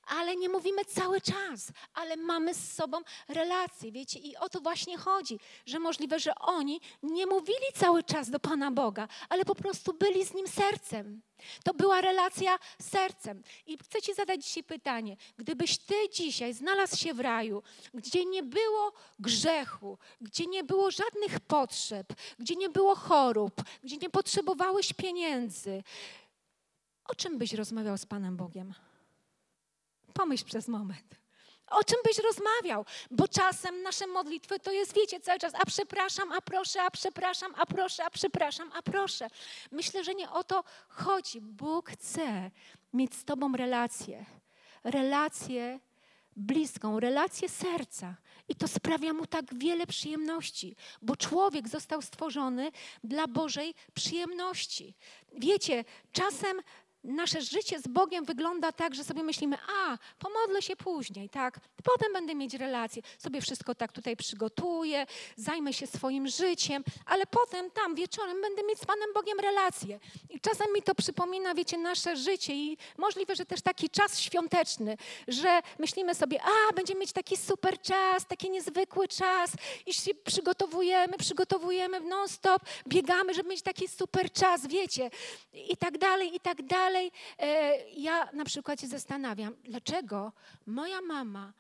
Ale 0.06 0.37
nie 0.37 0.49
mówimy 0.49 0.85
cały 0.85 1.21
czas, 1.21 1.73
ale 1.95 2.16
mamy 2.16 2.54
z 2.54 2.73
sobą 2.73 2.99
relacje, 3.28 3.92
wiecie. 3.92 4.18
I 4.18 4.37
o 4.37 4.49
to 4.49 4.61
właśnie 4.61 4.99
chodzi, 4.99 5.38
że 5.66 5.78
możliwe, 5.78 6.21
że 6.21 6.35
oni 6.35 6.80
nie 7.02 7.26
mówili 7.26 7.66
cały 7.75 8.02
czas 8.02 8.30
do 8.30 8.40
Pana 8.40 8.71
Boga, 8.71 9.09
ale 9.28 9.45
po 9.45 9.54
prostu 9.54 9.92
byli 9.92 10.26
z 10.26 10.35
Nim 10.35 10.49
sercem. 10.49 11.23
To 11.64 11.75
była 11.75 12.00
relacja 12.00 12.59
z 12.78 12.90
sercem. 12.90 13.43
I 13.66 13.78
chcę 13.78 14.02
Ci 14.02 14.14
zadać 14.14 14.45
dzisiaj 14.45 14.64
pytanie. 14.64 15.16
Gdybyś 15.37 15.78
Ty 15.78 15.95
dzisiaj 16.12 16.55
znalazł 16.55 16.97
się 16.97 17.14
w 17.14 17.21
raju, 17.21 17.62
gdzie 17.95 18.25
nie 18.25 18.43
było 18.43 18.93
grzechu, 19.19 19.99
gdzie 20.21 20.47
nie 20.47 20.64
było 20.64 20.90
żadnych 20.90 21.40
potrzeb, 21.40 22.12
gdzie 22.38 22.57
nie 22.57 22.69
było 22.69 22.95
chorób, 22.95 23.62
gdzie 23.85 23.97
nie 23.97 24.11
potrzebowałeś 24.11 24.93
pieniędzy, 24.93 25.83
o 27.05 27.14
czym 27.14 27.38
byś 27.38 27.52
rozmawiał 27.52 27.99
z 27.99 28.07
Panem 28.07 28.37
Bogiem? 28.37 28.75
Pomyśl 30.14 30.45
przez 30.45 30.69
moment. 30.69 31.25
O 31.70 31.85
czym 31.85 31.99
byś 32.04 32.18
rozmawiał? 32.18 32.85
Bo 33.11 33.28
czasem 33.28 33.82
nasze 33.82 34.06
modlitwy 34.06 34.61
to 34.61 34.73
jest, 34.73 34.94
wiecie, 34.94 35.20
cały 35.20 35.38
czas, 35.38 35.52
a 35.54 35.66
przepraszam, 35.66 36.32
a 36.32 36.40
proszę, 36.40 36.82
a 36.82 36.90
przepraszam, 36.90 37.54
a 37.56 37.66
proszę, 37.66 38.04
a 38.04 38.11
przepraszam, 38.11 38.70
a 38.75 38.82
proszę. 38.82 39.28
Myślę, 39.70 40.04
że 40.04 40.14
nie 40.14 40.30
o 40.30 40.44
to 40.44 40.64
chodzi. 40.88 41.40
Bóg 41.40 41.90
chce 41.90 42.50
mieć 42.92 43.14
z 43.14 43.25
Tobą 43.25 43.52
relację. 43.52 44.25
Relację 44.85 45.80
bliską, 46.37 47.00
relację 47.00 47.49
serca. 47.49 48.14
I 48.49 48.54
to 48.54 48.68
sprawia 48.68 49.12
mu 49.12 49.26
tak 49.26 49.54
wiele 49.54 49.87
przyjemności, 49.87 50.76
bo 51.02 51.16
człowiek 51.16 51.68
został 51.68 52.02
stworzony 52.02 52.73
dla 53.04 53.26
Bożej 53.26 53.75
przyjemności. 53.94 54.94
Wiecie, 55.32 55.85
czasem 56.12 56.62
nasze 57.06 57.42
życie 57.42 57.80
z 57.80 57.88
Bogiem 57.88 58.25
wygląda 58.25 58.72
tak, 58.72 58.94
że 58.94 59.04
sobie 59.04 59.22
myślimy, 59.22 59.56
a, 59.86 59.98
pomodlę 60.18 60.62
się 60.62 60.76
później, 60.76 61.28
tak, 61.28 61.60
potem 61.84 62.12
będę 62.12 62.34
mieć 62.34 62.54
relacje, 62.54 63.02
sobie 63.18 63.40
wszystko 63.40 63.75
tak 63.75 63.92
tutaj 63.92 64.16
przygotuję, 64.16 65.06
zajmę 65.36 65.72
się 65.72 65.86
swoim 65.86 66.28
życiem, 66.28 66.84
ale 67.06 67.26
potem 67.26 67.70
tam 67.70 67.94
wieczorem 67.94 68.40
będę 68.40 68.62
mieć 68.62 68.78
z 68.78 68.84
Panem 68.84 69.12
Bogiem 69.14 69.40
relacje. 69.40 70.00
I 70.30 70.40
czasem 70.40 70.66
mi 70.75 70.82
to 70.82 70.94
przypomina, 70.94 71.54
wiecie, 71.54 71.78
nasze 71.78 72.16
życie 72.16 72.54
i 72.54 72.78
możliwe, 72.98 73.36
że 73.36 73.46
też 73.46 73.62
taki 73.62 73.90
czas 73.90 74.20
świąteczny, 74.20 74.96
że 75.28 75.60
myślimy 75.78 76.14
sobie, 76.14 76.40
a, 76.42 76.72
będziemy 76.72 77.00
mieć 77.00 77.12
taki 77.12 77.36
super 77.36 77.80
czas, 77.80 78.26
taki 78.26 78.50
niezwykły 78.50 79.08
czas 79.08 79.50
i 79.86 79.94
się 79.94 80.14
przygotowujemy, 80.14 81.18
przygotowujemy 81.18 82.00
non-stop, 82.00 82.62
biegamy, 82.88 83.34
żeby 83.34 83.48
mieć 83.48 83.62
taki 83.62 83.88
super 83.88 84.32
czas, 84.32 84.66
wiecie, 84.66 85.10
i 85.52 85.76
tak 85.76 85.98
dalej, 85.98 86.34
i 86.36 86.40
tak 86.40 86.62
dalej 86.62 86.95
dalej 86.96 87.12
e, 87.38 87.90
ja 87.90 88.28
na 88.32 88.44
przykład 88.44 88.80
się 88.80 88.86
zastanawiam, 88.86 89.56
dlaczego 89.64 90.32
moja 90.66 91.00
mama 91.00 91.52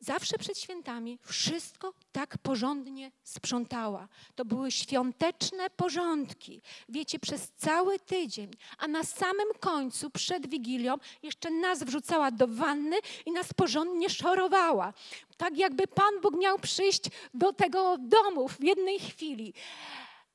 zawsze 0.00 0.38
przed 0.38 0.58
świętami 0.58 1.18
wszystko 1.22 1.94
tak 2.12 2.38
porządnie 2.38 3.12
sprzątała. 3.22 4.08
To 4.34 4.44
były 4.44 4.70
świąteczne 4.70 5.70
porządki, 5.70 6.62
wiecie, 6.88 7.18
przez 7.18 7.52
cały 7.56 7.98
tydzień, 7.98 8.50
a 8.78 8.88
na 8.88 9.04
samym 9.04 9.48
końcu, 9.60 10.10
przed 10.10 10.46
Wigilią, 10.46 10.94
jeszcze 11.22 11.50
nas 11.50 11.82
wrzucała 11.82 12.30
do 12.30 12.46
wanny 12.46 12.96
i 13.26 13.32
nas 13.32 13.52
porządnie 13.52 14.10
szorowała. 14.10 14.92
Tak 15.36 15.58
jakby 15.58 15.86
Pan 15.86 16.20
Bóg 16.22 16.36
miał 16.36 16.58
przyjść 16.58 17.02
do 17.34 17.52
tego 17.52 17.96
domu 17.98 18.48
w 18.48 18.64
jednej 18.64 18.98
chwili. 18.98 19.54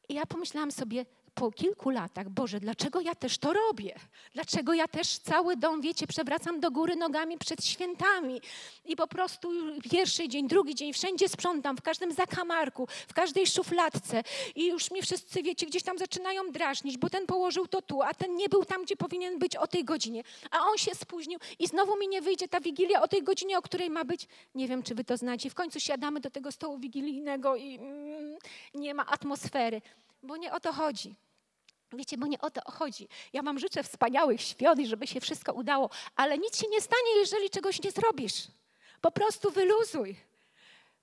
I 0.09 0.13
ja 0.13 0.25
pomyślałam 0.25 0.71
sobie, 0.71 1.05
po 1.35 1.51
kilku 1.51 1.89
latach, 1.89 2.29
Boże, 2.29 2.59
dlaczego 2.59 3.01
ja 3.01 3.15
też 3.15 3.37
to 3.37 3.53
robię? 3.53 3.95
Dlaczego 4.33 4.73
ja 4.73 4.87
też 4.87 5.17
cały 5.17 5.57
dom, 5.57 5.81
wiecie, 5.81 6.07
przewracam 6.07 6.59
do 6.59 6.71
góry 6.71 6.95
nogami 6.95 7.37
przed 7.37 7.65
świętami 7.65 8.41
i 8.85 8.95
po 8.95 9.07
prostu 9.07 9.49
pierwszy 9.91 10.29
dzień, 10.29 10.47
drugi 10.47 10.75
dzień, 10.75 10.93
wszędzie 10.93 11.29
sprzątam, 11.29 11.77
w 11.77 11.81
każdym 11.81 12.11
zakamarku, 12.11 12.87
w 13.07 13.13
każdej 13.13 13.47
szufladce 13.47 14.23
i 14.55 14.67
już 14.67 14.91
mnie 14.91 15.01
wszyscy, 15.01 15.43
wiecie, 15.43 15.65
gdzieś 15.65 15.83
tam 15.83 15.97
zaczynają 15.97 16.51
drażnić, 16.51 16.97
bo 16.97 17.09
ten 17.09 17.25
położył 17.25 17.67
to 17.67 17.81
tu, 17.81 18.01
a 18.01 18.13
ten 18.13 18.35
nie 18.35 18.49
był 18.49 18.65
tam, 18.65 18.83
gdzie 18.83 18.95
powinien 18.95 19.39
być 19.39 19.55
o 19.55 19.67
tej 19.67 19.85
godzinie, 19.85 20.23
a 20.51 20.59
on 20.59 20.77
się 20.77 20.95
spóźnił 20.95 21.39
i 21.59 21.67
znowu 21.67 21.97
mi 21.97 22.07
nie 22.07 22.21
wyjdzie 22.21 22.47
ta 22.47 22.59
wigilia 22.59 23.01
o 23.01 23.07
tej 23.07 23.23
godzinie, 23.23 23.57
o 23.57 23.61
której 23.61 23.89
ma 23.89 24.05
być. 24.05 24.27
Nie 24.55 24.67
wiem, 24.67 24.83
czy 24.83 24.95
wy 24.95 25.03
to 25.03 25.17
znacie. 25.17 25.49
W 25.49 25.55
końcu 25.55 25.79
siadamy 25.79 26.19
do 26.19 26.29
tego 26.29 26.51
stołu 26.51 26.77
wigilijnego 26.77 27.55
i 27.55 27.75
mm, 27.75 28.37
nie 28.73 28.93
ma 28.93 29.05
atmosfery, 29.05 29.81
bo 30.23 30.37
nie 30.37 30.53
o 30.53 30.59
to 30.59 30.73
chodzi. 30.73 31.15
Wiecie, 31.93 32.17
bo 32.17 32.27
nie 32.27 32.41
o 32.41 32.51
to 32.51 32.71
chodzi. 32.71 33.07
Ja 33.33 33.43
Wam 33.43 33.59
życzę 33.59 33.83
wspaniałych 33.83 34.41
świąt 34.41 34.79
i 34.79 34.87
żeby 34.87 35.07
się 35.07 35.21
wszystko 35.21 35.53
udało, 35.53 35.89
ale 36.15 36.37
nic 36.37 36.61
się 36.61 36.67
nie 36.69 36.81
stanie, 36.81 37.17
jeżeli 37.17 37.49
czegoś 37.49 37.83
nie 37.83 37.91
zrobisz. 37.91 38.47
Po 39.01 39.11
prostu 39.11 39.51
wyluzuj. 39.51 40.15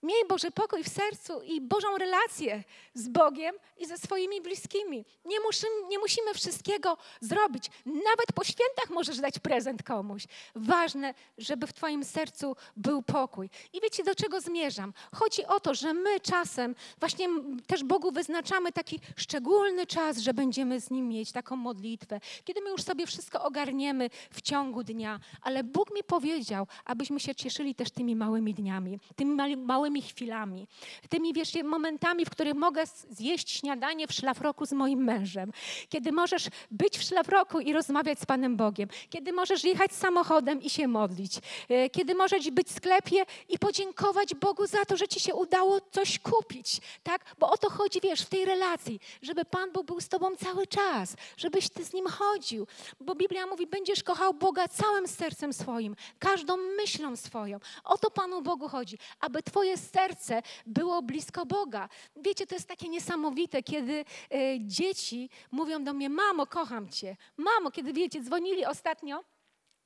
Miej 0.02 0.24
Boży 0.28 0.50
pokój 0.50 0.84
w 0.84 0.88
sercu 0.88 1.40
i 1.42 1.60
Bożą 1.60 1.98
relację 1.98 2.64
z 2.94 3.08
Bogiem 3.08 3.54
i 3.78 3.86
ze 3.86 3.98
swoimi 3.98 4.40
bliskimi. 4.40 5.04
Nie, 5.24 5.40
musimy, 5.40 5.72
nie 5.88 5.98
musimy 5.98 6.34
wszystkiego 6.34 6.96
zrobić. 7.20 7.64
Nawet 7.86 8.32
po 8.34 8.44
świętach 8.44 8.90
możesz 8.90 9.18
dać 9.18 9.38
prezent 9.38 9.82
komuś. 9.82 10.24
Ważne, 10.54 11.14
żeby 11.38 11.66
w 11.66 11.72
Twoim 11.72 12.04
sercu 12.04 12.56
był 12.76 13.02
pokój. 13.02 13.50
I 13.72 13.80
wiecie, 13.80 14.04
do 14.04 14.14
czego 14.14 14.40
zmierzam? 14.40 14.92
Chodzi 15.14 15.46
o 15.46 15.60
to, 15.60 15.74
że 15.74 15.94
my 15.94 16.20
czasem 16.20 16.74
właśnie 17.00 17.28
też 17.66 17.84
Bogu 17.84 18.10
wyznaczamy 18.10 18.72
taki 18.72 19.00
szczególny 19.16 19.86
czas, 19.86 20.18
że 20.18 20.34
będziemy 20.34 20.80
z 20.80 20.90
Nim 20.90 21.08
mieć 21.08 21.32
taką 21.32 21.56
modlitwę, 21.56 22.20
kiedy 22.44 22.60
my 22.60 22.70
już 22.70 22.82
sobie 22.82 23.06
wszystko 23.06 23.42
ogarniemy 23.42 24.10
w 24.30 24.42
ciągu 24.42 24.84
dnia. 24.84 25.20
Ale 25.42 25.64
Bóg 25.64 25.94
mi 25.94 26.04
powiedział, 26.04 26.66
abyśmy 26.84 27.20
się 27.20 27.34
cieszyli 27.34 27.74
też 27.74 27.90
tymi 27.90 28.16
małymi 28.16 28.54
dniami, 28.54 29.00
tymi 29.16 29.56
małymi 29.56 29.89
małymi 29.90 30.02
chwilami, 30.02 30.66
tymi 31.08 31.32
wiesz, 31.32 31.52
momentami, 31.64 32.24
w 32.24 32.30
których 32.30 32.54
mogę 32.54 32.84
zjeść 33.10 33.50
śniadanie 33.50 34.06
w 34.06 34.12
szlafroku 34.12 34.66
z 34.66 34.72
moim 34.72 35.04
mężem, 35.04 35.52
kiedy 35.88 36.12
możesz 36.12 36.48
być 36.70 36.98
w 36.98 37.02
szlafroku 37.02 37.60
i 37.60 37.72
rozmawiać 37.72 38.20
z 38.20 38.26
Panem 38.26 38.56
Bogiem, 38.56 38.88
kiedy 39.10 39.32
możesz 39.32 39.64
jechać 39.64 39.92
samochodem 39.92 40.62
i 40.62 40.70
się 40.70 40.88
modlić, 40.88 41.32
e, 41.68 41.90
kiedy 41.90 42.14
możesz 42.14 42.50
być 42.50 42.68
w 42.68 42.72
sklepie 42.72 43.24
i 43.48 43.58
podziękować 43.58 44.34
Bogu 44.34 44.66
za 44.66 44.84
to, 44.84 44.96
że 44.96 45.08
ci 45.08 45.20
się 45.20 45.34
udało 45.34 45.80
coś 45.90 46.18
kupić, 46.18 46.80
tak? 47.02 47.24
Bo 47.38 47.50
o 47.50 47.56
to 47.56 47.70
chodzi, 47.70 48.00
wiesz, 48.00 48.22
w 48.22 48.28
tej 48.28 48.44
relacji, 48.44 49.00
żeby 49.22 49.44
Pan 49.44 49.72
Bóg 49.72 49.86
był 49.86 50.00
z 50.00 50.08
tobą 50.08 50.36
cały 50.36 50.66
czas, 50.66 51.16
żebyś 51.36 51.68
ty 51.68 51.84
z 51.84 51.92
Nim 51.92 52.06
chodził, 52.06 52.66
bo 53.00 53.14
Biblia 53.14 53.46
mówi, 53.46 53.66
będziesz 53.66 54.02
kochał 54.02 54.34
Boga 54.34 54.68
całym 54.68 55.08
sercem 55.08 55.52
swoim, 55.52 55.96
każdą 56.18 56.56
myślą 56.56 57.16
swoją. 57.16 57.60
O 57.84 57.98
to 57.98 58.10
Panu 58.10 58.42
Bogu 58.42 58.68
chodzi, 58.68 58.98
aby 59.20 59.42
twoje 59.42 59.79
serce 59.80 60.42
było 60.66 61.02
blisko 61.02 61.46
Boga. 61.46 61.88
Wiecie, 62.16 62.46
to 62.46 62.54
jest 62.54 62.68
takie 62.68 62.88
niesamowite, 62.88 63.62
kiedy 63.62 63.92
y, 64.34 64.58
dzieci 64.60 65.30
mówią 65.50 65.84
do 65.84 65.92
mnie: 65.92 66.08
Mamo, 66.08 66.46
kocham 66.46 66.88
Cię. 66.88 67.16
Mamo, 67.36 67.70
kiedy 67.70 67.92
wiecie, 67.92 68.22
dzwonili 68.22 68.66
ostatnio 68.66 69.24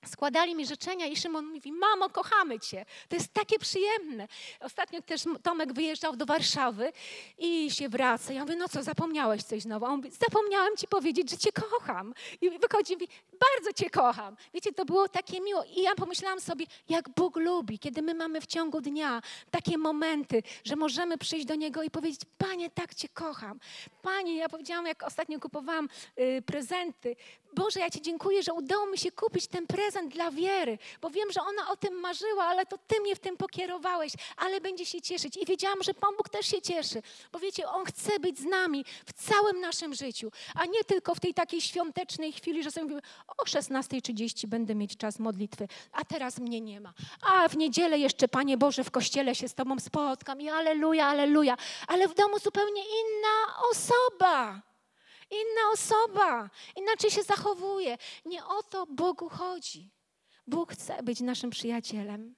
składali 0.08 0.54
mi 0.54 0.66
życzenia 0.66 1.06
i 1.06 1.16
Szymon 1.16 1.46
mówi, 1.46 1.72
mamo, 1.72 2.08
kochamy 2.10 2.60
Cię. 2.60 2.86
To 3.08 3.16
jest 3.16 3.32
takie 3.32 3.58
przyjemne. 3.58 4.28
Ostatnio 4.60 5.02
też 5.02 5.24
Tomek 5.42 5.72
wyjeżdżał 5.72 6.16
do 6.16 6.26
Warszawy 6.26 6.92
i 7.38 7.70
się 7.70 7.88
wraca. 7.88 8.32
Ja 8.32 8.40
mówię, 8.40 8.56
no 8.56 8.68
co, 8.68 8.82
zapomniałeś 8.82 9.42
coś 9.42 9.62
znowu? 9.62 9.86
On 9.86 9.96
mówi, 9.96 10.10
zapomniałem 10.10 10.76
Ci 10.76 10.88
powiedzieć, 10.88 11.30
że 11.30 11.36
Cię 11.38 11.52
kocham. 11.52 12.14
I 12.40 12.50
wychodzi 12.50 12.92
i 12.92 12.96
mówi, 12.96 13.08
bardzo 13.40 13.72
Cię 13.72 13.90
kocham. 13.90 14.36
Wiecie, 14.54 14.72
to 14.72 14.84
było 14.84 15.08
takie 15.08 15.40
miło. 15.40 15.64
I 15.76 15.82
ja 15.82 15.94
pomyślałam 15.94 16.40
sobie, 16.40 16.66
jak 16.88 17.08
Bóg 17.08 17.36
lubi, 17.36 17.78
kiedy 17.78 18.02
my 18.02 18.14
mamy 18.14 18.40
w 18.40 18.46
ciągu 18.46 18.80
dnia 18.80 19.22
takie 19.50 19.78
momenty, 19.78 20.42
że 20.64 20.76
możemy 20.76 21.18
przyjść 21.18 21.46
do 21.46 21.54
Niego 21.54 21.82
i 21.82 21.90
powiedzieć, 21.90 22.20
Panie, 22.38 22.70
tak 22.70 22.94
Cię 22.94 23.08
kocham. 23.08 23.60
Panie, 24.02 24.36
ja 24.36 24.48
powiedziałam, 24.48 24.86
jak 24.86 25.02
ostatnio 25.02 25.40
kupowałam 25.40 25.88
y, 26.18 26.42
prezenty, 26.46 27.16
Boże, 27.54 27.80
ja 27.80 27.90
Ci 27.90 28.02
dziękuję, 28.02 28.42
że 28.42 28.52
udało 28.52 28.86
mi 28.86 28.98
się 28.98 29.12
kupić 29.12 29.46
ten 29.46 29.66
prezent 29.66 30.12
dla 30.12 30.30
wiery, 30.30 30.78
bo 31.00 31.10
wiem, 31.10 31.32
że 31.32 31.40
ona 31.40 31.70
o 31.70 31.76
tym 31.76 31.94
marzyła, 32.00 32.44
ale 32.44 32.66
to 32.66 32.78
Ty 32.86 33.00
mnie 33.00 33.16
w 33.16 33.18
tym 33.18 33.36
pokierowałeś, 33.36 34.12
ale 34.36 34.60
będzie 34.60 34.86
się 34.86 35.00
cieszyć. 35.00 35.36
I 35.36 35.46
wiedziałam, 35.46 35.82
że 35.82 35.94
Pan 35.94 36.16
Bóg 36.16 36.28
też 36.28 36.46
się 36.46 36.62
cieszy, 36.62 37.02
bo 37.32 37.38
wiecie, 37.38 37.68
On 37.68 37.84
chce 37.84 38.20
być 38.20 38.38
z 38.38 38.44
nami 38.44 38.84
w 39.06 39.12
całym 39.12 39.60
naszym 39.60 39.94
życiu, 39.94 40.30
a 40.54 40.66
nie 40.66 40.84
tylko 40.84 41.14
w 41.14 41.20
tej 41.20 41.34
takiej 41.34 41.60
świątecznej 41.60 42.32
chwili, 42.32 42.62
że 42.62 42.70
sobie 42.70 42.84
mówimy, 42.84 43.02
o 43.38 43.44
16.30 43.44 44.46
będę 44.46 44.74
mieć 44.74 44.96
czas 44.96 45.18
modlitwy, 45.18 45.68
a 45.92 46.04
teraz 46.04 46.38
mnie 46.38 46.60
nie 46.60 46.80
ma. 46.80 46.92
A 47.32 47.48
w 47.48 47.56
niedzielę 47.56 47.98
jeszcze, 47.98 48.28
Panie 48.28 48.56
Boże, 48.56 48.84
w 48.84 48.90
kościele 48.90 49.34
się 49.34 49.48
z 49.48 49.54
Tobą 49.54 49.80
spotkam 49.80 50.40
i 50.40 50.48
aleluja, 50.48 51.06
aleluja, 51.06 51.56
ale 51.86 52.08
w 52.08 52.14
domu 52.14 52.38
zupełnie 52.38 52.82
inna 52.82 53.56
osoba 53.70 54.62
inna 55.34 55.72
osoba, 55.72 56.50
inaczej 56.76 57.10
się 57.10 57.22
zachowuje. 57.22 57.98
Nie 58.24 58.44
o 58.44 58.62
to 58.62 58.86
Bogu 58.86 59.28
chodzi. 59.28 59.90
Bóg 60.46 60.72
chce 60.72 61.02
być 61.02 61.20
naszym 61.20 61.50
przyjacielem. 61.50 62.34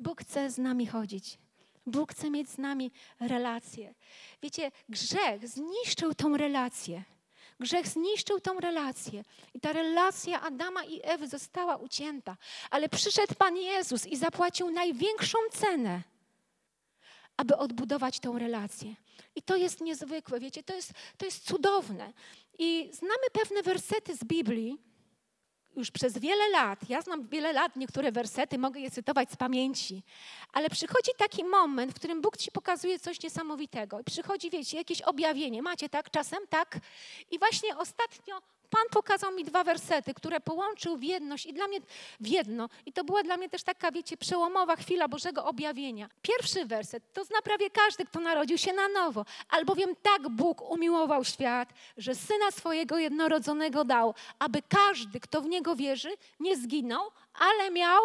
Bóg 0.00 0.20
chce 0.20 0.50
z 0.50 0.58
nami 0.58 0.86
chodzić. 0.86 1.38
Bóg 1.86 2.12
chce 2.12 2.30
mieć 2.30 2.50
z 2.50 2.58
nami 2.58 2.92
relacje. 3.20 3.94
Wiecie, 4.42 4.70
grzech 4.88 5.48
zniszczył 5.48 6.14
tą 6.14 6.36
relację. 6.36 7.02
Grzech 7.60 7.88
zniszczył 7.88 8.40
tą 8.40 8.60
relację. 8.60 9.24
I 9.54 9.60
ta 9.60 9.72
relacja 9.72 10.40
Adama 10.40 10.84
i 10.84 11.00
Ewy 11.02 11.28
została 11.28 11.76
ucięta. 11.76 12.36
Ale 12.70 12.88
przyszedł 12.88 13.34
Pan 13.34 13.56
Jezus 13.56 14.06
i 14.06 14.16
zapłacił 14.16 14.70
największą 14.70 15.38
cenę 15.52 16.02
aby 17.36 17.56
odbudować 17.56 18.20
tą 18.20 18.38
relację. 18.38 18.94
I 19.36 19.42
to 19.42 19.56
jest 19.56 19.80
niezwykłe, 19.80 20.40
wiecie, 20.40 20.62
to 20.62 20.74
jest, 20.74 20.92
to 21.18 21.24
jest 21.24 21.46
cudowne. 21.46 22.12
I 22.58 22.90
znamy 22.92 23.24
pewne 23.32 23.62
wersety 23.62 24.16
z 24.16 24.24
Biblii, 24.24 24.78
już 25.76 25.90
przez 25.90 26.18
wiele 26.18 26.48
lat, 26.48 26.88
ja 26.88 27.02
znam 27.02 27.28
wiele 27.28 27.52
lat 27.52 27.76
niektóre 27.76 28.12
wersety, 28.12 28.58
mogę 28.58 28.80
je 28.80 28.90
cytować 28.90 29.30
z 29.30 29.36
pamięci, 29.36 30.02
ale 30.52 30.70
przychodzi 30.70 31.10
taki 31.18 31.44
moment, 31.44 31.92
w 31.92 31.94
którym 31.94 32.20
Bóg 32.20 32.36
ci 32.36 32.50
pokazuje 32.52 32.98
coś 32.98 33.22
niesamowitego. 33.22 34.00
I 34.00 34.04
przychodzi, 34.04 34.50
wiecie, 34.50 34.76
jakieś 34.76 35.02
objawienie. 35.02 35.62
Macie 35.62 35.88
tak 35.88 36.10
czasem? 36.10 36.38
Tak. 36.48 36.78
I 37.30 37.38
właśnie 37.38 37.76
ostatnio 37.76 38.42
Pan 38.70 38.82
pokazał 38.90 39.32
mi 39.32 39.44
dwa 39.44 39.64
wersety, 39.64 40.14
które 40.14 40.40
połączył 40.40 40.96
w 40.96 41.02
jedność 41.02 41.46
i 41.46 41.52
dla 41.52 41.68
mnie 41.68 41.80
w 42.20 42.26
jedno. 42.26 42.68
I 42.86 42.92
to 42.92 43.04
była 43.04 43.22
dla 43.22 43.36
mnie 43.36 43.48
też 43.48 43.62
taka, 43.62 43.92
wiecie, 43.92 44.16
przełomowa 44.16 44.76
chwila 44.76 45.08
Bożego 45.08 45.44
objawienia. 45.44 46.08
Pierwszy 46.22 46.64
werset 46.64 47.12
to 47.12 47.24
zna 47.24 47.42
prawie 47.42 47.70
każdy, 47.70 48.04
kto 48.04 48.20
narodził 48.20 48.58
się 48.58 48.72
na 48.72 48.88
nowo. 48.88 49.24
Albowiem 49.48 49.96
tak 50.02 50.28
Bóg 50.28 50.70
umiłował 50.70 51.24
świat, 51.24 51.68
że 51.96 52.14
Syna 52.14 52.50
swojego 52.50 52.98
jednorodzonego 52.98 53.84
dał, 53.84 54.14
aby 54.38 54.62
każdy, 54.68 55.20
kto 55.20 55.40
w 55.40 55.46
Niego 55.46 55.76
wierzy, 55.76 56.10
nie 56.40 56.56
zginął, 56.56 57.10
ale 57.34 57.70
miał 57.70 58.00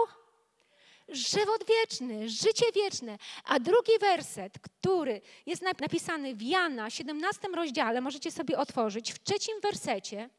żywot 1.11 1.63
wieczny, 1.67 2.29
życie 2.29 2.65
wieczne. 2.75 3.17
A 3.45 3.59
drugi 3.59 3.91
werset, 4.01 4.53
który 4.59 5.21
jest 5.45 5.61
napisany 5.61 6.35
w 6.35 6.41
Jana, 6.41 6.89
17 6.89 7.47
rozdziale, 7.55 8.01
możecie 8.01 8.31
sobie 8.31 8.57
otworzyć, 8.57 9.13
w 9.13 9.23
trzecim 9.23 9.61
wersecie, 9.61 10.29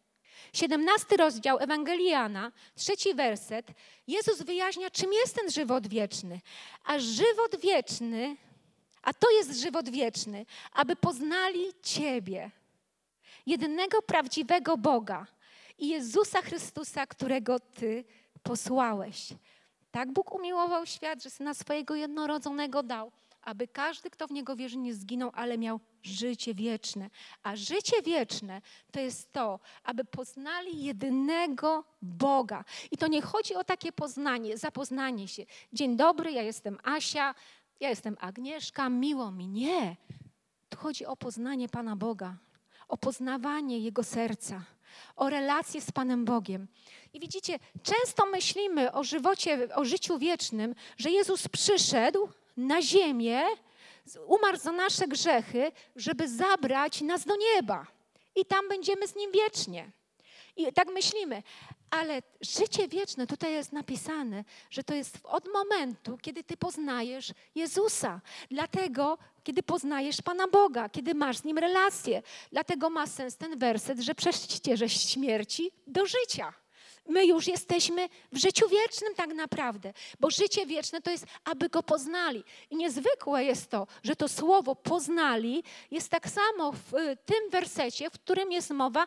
17 0.53 1.17
rozdział 1.17 1.59
Ewangelii 1.59 2.11
Jana, 2.11 2.53
trzeci 2.75 3.15
werset, 3.15 3.67
Jezus 4.07 4.43
wyjaśnia, 4.43 4.91
czym 4.91 5.13
jest 5.13 5.35
ten 5.35 5.51
żywot 5.51 5.89
wieczny. 5.89 6.41
A 6.85 6.99
żywot 6.99 7.61
wieczny, 7.63 8.37
a 9.03 9.13
to 9.13 9.31
jest 9.31 9.61
żywot 9.61 9.89
wieczny, 9.89 10.47
aby 10.73 10.97
poznali 10.97 11.65
Ciebie, 11.83 12.51
jedynego 13.47 14.03
prawdziwego 14.03 14.77
Boga 14.77 15.27
i 15.79 15.89
Jezusa 15.89 16.43
Chrystusa, 16.43 17.07
którego 17.07 17.61
Ty 17.61 18.05
posłałeś. 18.43 19.29
Tak 19.91 20.13
Bóg 20.13 20.35
umiłował 20.35 20.87
świat, 20.87 21.23
że 21.23 21.31
Syna 21.31 21.55
swojego 21.55 21.95
jednorodzonego 21.95 22.83
dał, 22.83 23.13
aby 23.43 23.69
każdy, 23.69 24.11
kto 24.11 24.27
w 24.27 24.31
Niego 24.31 24.57
wierzy, 24.57 24.77
nie 24.77 24.95
zginął, 24.95 25.31
ale 25.35 25.59
miał 25.59 25.81
życie 26.03 26.55
wieczne. 26.55 27.11
A 27.43 27.57
życie 27.57 28.03
wieczne 28.03 28.63
to 28.93 29.01
jest 29.01 29.33
to, 29.33 29.61
aby 29.85 30.05
poznali 30.05 30.85
jedynego 30.85 31.85
Boga. 32.03 32.65
I 32.91 32.97
to 32.97 33.07
nie 33.07 33.23
chodzi 33.23 33.55
o 33.55 33.65
takie 33.65 33.93
poznanie, 33.93 34.59
zapoznanie 34.59 35.29
się. 35.29 35.47
Dzień 35.73 35.97
dobry, 35.97 36.33
ja 36.33 36.43
jestem 36.43 36.79
Asia, 36.83 37.35
ja 37.81 37.89
jestem 37.89 38.17
Agnieszka, 38.21 38.89
miło 38.89 39.31
mi. 39.31 39.49
Nie. 39.49 39.97
Tu 40.69 40.79
chodzi 40.79 41.07
o 41.07 41.17
poznanie 41.17 41.69
Pana 41.69 41.97
Boga, 41.97 42.37
o 42.89 42.97
poznawanie 42.97 43.79
Jego 43.79 44.03
serca, 44.03 44.65
o 45.17 45.31
relację 45.31 45.81
z 45.81 45.91
Panem 45.91 46.25
Bogiem. 46.25 46.69
I 47.13 47.21
widzicie, 47.21 47.59
często 47.83 48.27
myślimy 48.27 48.93
o 48.93 49.05
żywocie, 49.05 49.69
o 49.75 49.85
życiu 49.85 50.19
wiecznym, 50.19 50.75
że 50.97 51.11
Jezus 51.11 51.49
przyszedł 51.49 52.29
na 52.57 52.83
ziemię, 52.83 53.43
umarł 54.17 54.59
za 54.59 54.73
nasze 54.73 55.09
grzechy, 55.09 55.73
żeby 55.97 56.29
zabrać 56.29 57.01
nas 57.01 57.25
do 57.25 57.37
nieba. 57.37 57.87
I 58.37 58.45
tam 58.45 58.69
będziemy 58.69 59.09
z 59.09 59.17
Nim 59.17 59.33
wiecznie. 59.33 59.91
I 60.57 60.73
tak 60.73 60.89
myślimy, 60.89 61.43
ale 61.91 62.23
życie 62.41 62.89
wieczne 62.89 63.27
tutaj 63.27 63.53
jest 63.53 63.73
napisane, 63.73 64.45
że 64.71 64.85
to 64.85 64.95
jest 64.95 65.19
od 65.25 65.49
momentu, 65.53 66.19
kiedy 66.23 66.45
ty 66.45 66.57
poznajesz 66.57 67.33
Jezusa. 67.55 68.21
Dlatego, 68.51 69.19
kiedy 69.45 69.63
poznajesz 69.63 70.23
Pana 70.23 70.49
Boga, 70.49 70.89
kiedy 70.89 71.15
masz 71.15 71.37
z 71.37 71.45
Nim 71.45 71.59
relację. 71.59 72.23
Dlatego 72.53 72.91
ma 72.91 73.07
sens 73.07 73.37
ten 73.37 73.59
werset, 73.59 74.01
że 74.01 74.15
przejście 74.15 74.77
ze 74.77 74.89
śmierci 74.89 75.71
do 75.87 76.07
życia 76.07 76.60
my 77.09 77.27
już 77.27 77.47
jesteśmy 77.47 78.09
w 78.33 78.39
życiu 78.39 78.69
wiecznym 78.69 79.15
tak 79.15 79.35
naprawdę, 79.35 79.93
bo 80.21 80.31
życie 80.31 80.67
wieczne 80.67 81.01
to 81.01 81.11
jest, 81.11 81.27
aby 81.45 81.69
go 81.69 81.83
poznali. 81.83 82.45
I 82.71 82.77
niezwykłe 82.77 83.45
jest 83.45 83.71
to, 83.71 83.87
że 84.03 84.17
to 84.17 84.29
słowo 84.29 84.77
poznali 84.77 85.63
jest 85.91 86.09
tak 86.09 86.29
samo 86.29 86.73
w 86.73 86.95
y, 86.95 87.17
tym 87.17 87.51
wersecie, 87.51 88.11
w 88.11 88.13
którym 88.13 88.53
jest 88.53 88.71
mowa, 88.71 89.07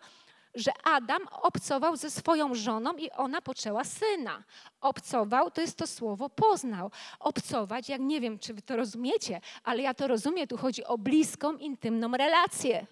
że 0.55 0.71
Adam 0.83 1.27
obcował 1.31 1.95
ze 1.95 2.11
swoją 2.11 2.55
żoną 2.55 2.97
i 2.97 3.11
ona 3.11 3.41
poczęła 3.41 3.83
syna. 3.83 4.43
Obcował 4.81 5.51
to 5.51 5.61
jest 5.61 5.77
to 5.77 5.87
słowo 5.87 6.29
poznał. 6.29 6.91
Obcować, 7.19 7.89
jak 7.89 8.01
nie 8.01 8.21
wiem, 8.21 8.39
czy 8.39 8.53
wy 8.53 8.61
to 8.61 8.75
rozumiecie, 8.75 9.41
ale 9.63 9.81
ja 9.81 9.93
to 9.93 10.07
rozumiem, 10.07 10.47
tu 10.47 10.57
chodzi 10.57 10.83
o 10.83 10.97
bliską, 10.97 11.57
intymną 11.57 12.11
relację. 12.11 12.85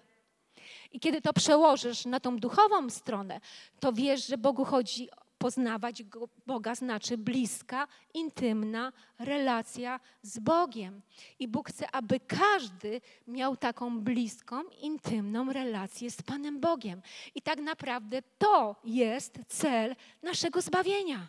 I 0.92 1.00
kiedy 1.00 1.20
to 1.20 1.32
przełożysz 1.32 2.04
na 2.04 2.20
tą 2.20 2.36
duchową 2.36 2.90
stronę, 2.90 3.40
to 3.80 3.92
wiesz, 3.92 4.26
że 4.26 4.38
Bogu 4.38 4.64
chodzi 4.64 5.08
poznawać 5.42 6.02
Boga 6.46 6.74
znaczy 6.74 7.18
bliska, 7.18 7.88
intymna 8.14 8.92
relacja 9.18 10.00
z 10.22 10.38
Bogiem. 10.38 11.02
I 11.38 11.48
Bóg 11.48 11.68
chce, 11.68 11.90
aby 11.90 12.20
każdy 12.20 13.00
miał 13.26 13.56
taką 13.56 14.00
bliską, 14.00 14.62
intymną 14.80 15.52
relację 15.52 16.10
z 16.10 16.22
Panem 16.22 16.60
Bogiem. 16.60 17.02
I 17.34 17.42
tak 17.42 17.60
naprawdę 17.60 18.22
to 18.38 18.76
jest 18.84 19.38
cel 19.48 19.96
naszego 20.22 20.60
zbawienia 20.60 21.28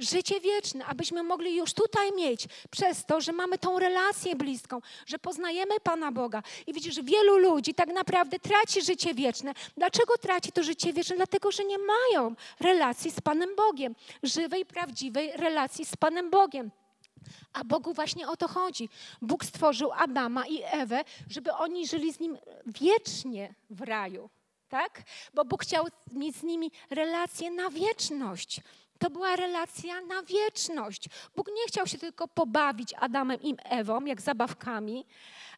życie 0.00 0.40
wieczne, 0.40 0.86
abyśmy 0.86 1.22
mogli 1.22 1.56
już 1.56 1.72
tutaj 1.72 2.12
mieć, 2.12 2.46
przez 2.70 3.04
to, 3.04 3.20
że 3.20 3.32
mamy 3.32 3.58
tą 3.58 3.78
relację 3.78 4.36
bliską, 4.36 4.80
że 5.06 5.18
poznajemy 5.18 5.80
Pana 5.82 6.12
Boga. 6.12 6.42
I 6.66 6.72
widzisz, 6.72 7.02
wielu 7.02 7.38
ludzi 7.38 7.74
tak 7.74 7.88
naprawdę 7.88 8.38
traci 8.38 8.82
życie 8.82 9.14
wieczne. 9.14 9.54
Dlaczego 9.76 10.18
traci 10.18 10.52
to 10.52 10.62
życie 10.62 10.92
wieczne? 10.92 11.16
Dlatego, 11.16 11.52
że 11.52 11.64
nie 11.64 11.78
mają 11.78 12.34
relacji 12.60 13.10
z 13.10 13.20
Panem 13.20 13.56
Bogiem, 13.56 13.94
żywej, 14.22 14.66
prawdziwej 14.66 15.32
relacji 15.32 15.84
z 15.84 15.96
Panem 15.96 16.30
Bogiem. 16.30 16.70
A 17.52 17.64
Bogu 17.64 17.94
właśnie 17.94 18.28
o 18.28 18.36
to 18.36 18.48
chodzi. 18.48 18.88
Bóg 19.22 19.44
stworzył 19.44 19.92
Adama 19.92 20.46
i 20.46 20.62
Ewę, 20.64 21.04
żeby 21.30 21.52
oni 21.52 21.86
żyli 21.86 22.12
z 22.12 22.20
Nim 22.20 22.38
wiecznie 22.66 23.54
w 23.70 23.80
raju. 23.80 24.30
Tak? 24.68 25.02
Bo 25.34 25.44
Bóg 25.44 25.62
chciał 25.62 25.86
mieć 26.12 26.36
z 26.36 26.42
nimi 26.42 26.70
relację 26.90 27.50
na 27.50 27.70
wieczność. 27.70 28.60
To 29.00 29.10
była 29.10 29.36
relacja 29.36 30.00
na 30.00 30.22
wieczność. 30.22 31.08
Bóg 31.36 31.48
nie 31.48 31.66
chciał 31.68 31.86
się 31.86 31.98
tylko 31.98 32.28
pobawić 32.28 32.94
Adamem 32.94 33.42
i 33.42 33.56
Ewą, 33.64 34.04
jak 34.04 34.20
zabawkami, 34.20 35.06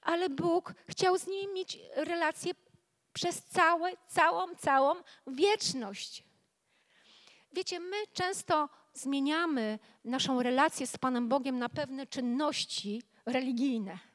ale 0.03 0.29
Bóg 0.31 0.75
chciał 0.89 1.19
z 1.19 1.27
nimi 1.27 1.55
mieć 1.55 1.79
relację 1.97 2.53
przez 3.13 3.43
całe, 3.43 3.93
całą, 4.09 4.55
całą 4.55 4.95
wieczność. 5.27 6.25
Wiecie, 7.53 7.81
my 7.81 7.97
często 8.13 8.69
zmieniamy 8.95 9.79
naszą 10.05 10.43
relację 10.43 10.87
z 10.87 10.97
Panem 10.99 11.29
Bogiem 11.29 11.59
na 11.59 11.69
pewne 11.69 12.07
czynności 12.07 13.03
religijne. 13.27 14.12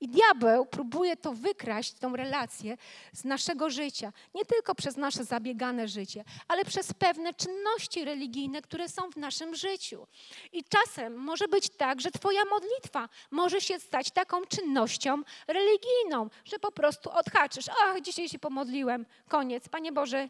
I 0.00 0.08
diabeł 0.08 0.66
próbuje 0.66 1.16
to 1.16 1.32
wykraść, 1.32 1.92
tą 1.92 2.16
relację 2.16 2.76
z 3.12 3.24
naszego 3.24 3.70
życia. 3.70 4.12
Nie 4.34 4.44
tylko 4.44 4.74
przez 4.74 4.96
nasze 4.96 5.24
zabiegane 5.24 5.88
życie, 5.88 6.24
ale 6.48 6.64
przez 6.64 6.92
pewne 6.92 7.34
czynności 7.34 8.04
religijne, 8.04 8.62
które 8.62 8.88
są 8.88 9.10
w 9.10 9.16
naszym 9.16 9.54
życiu. 9.54 10.06
I 10.52 10.64
czasem 10.64 11.14
może 11.16 11.48
być 11.48 11.68
tak, 11.68 12.00
że 12.00 12.10
Twoja 12.10 12.44
modlitwa 12.44 13.08
może 13.30 13.60
się 13.60 13.80
stać 13.80 14.10
taką 14.10 14.44
czynnością 14.44 15.22
religijną, 15.48 16.30
że 16.44 16.58
po 16.58 16.72
prostu 16.72 17.10
odhaczysz. 17.10 17.66
Ach, 17.84 18.00
dzisiaj 18.00 18.28
się 18.28 18.38
pomodliłem, 18.38 19.06
koniec. 19.28 19.68
Panie 19.68 19.92
Boże, 19.92 20.28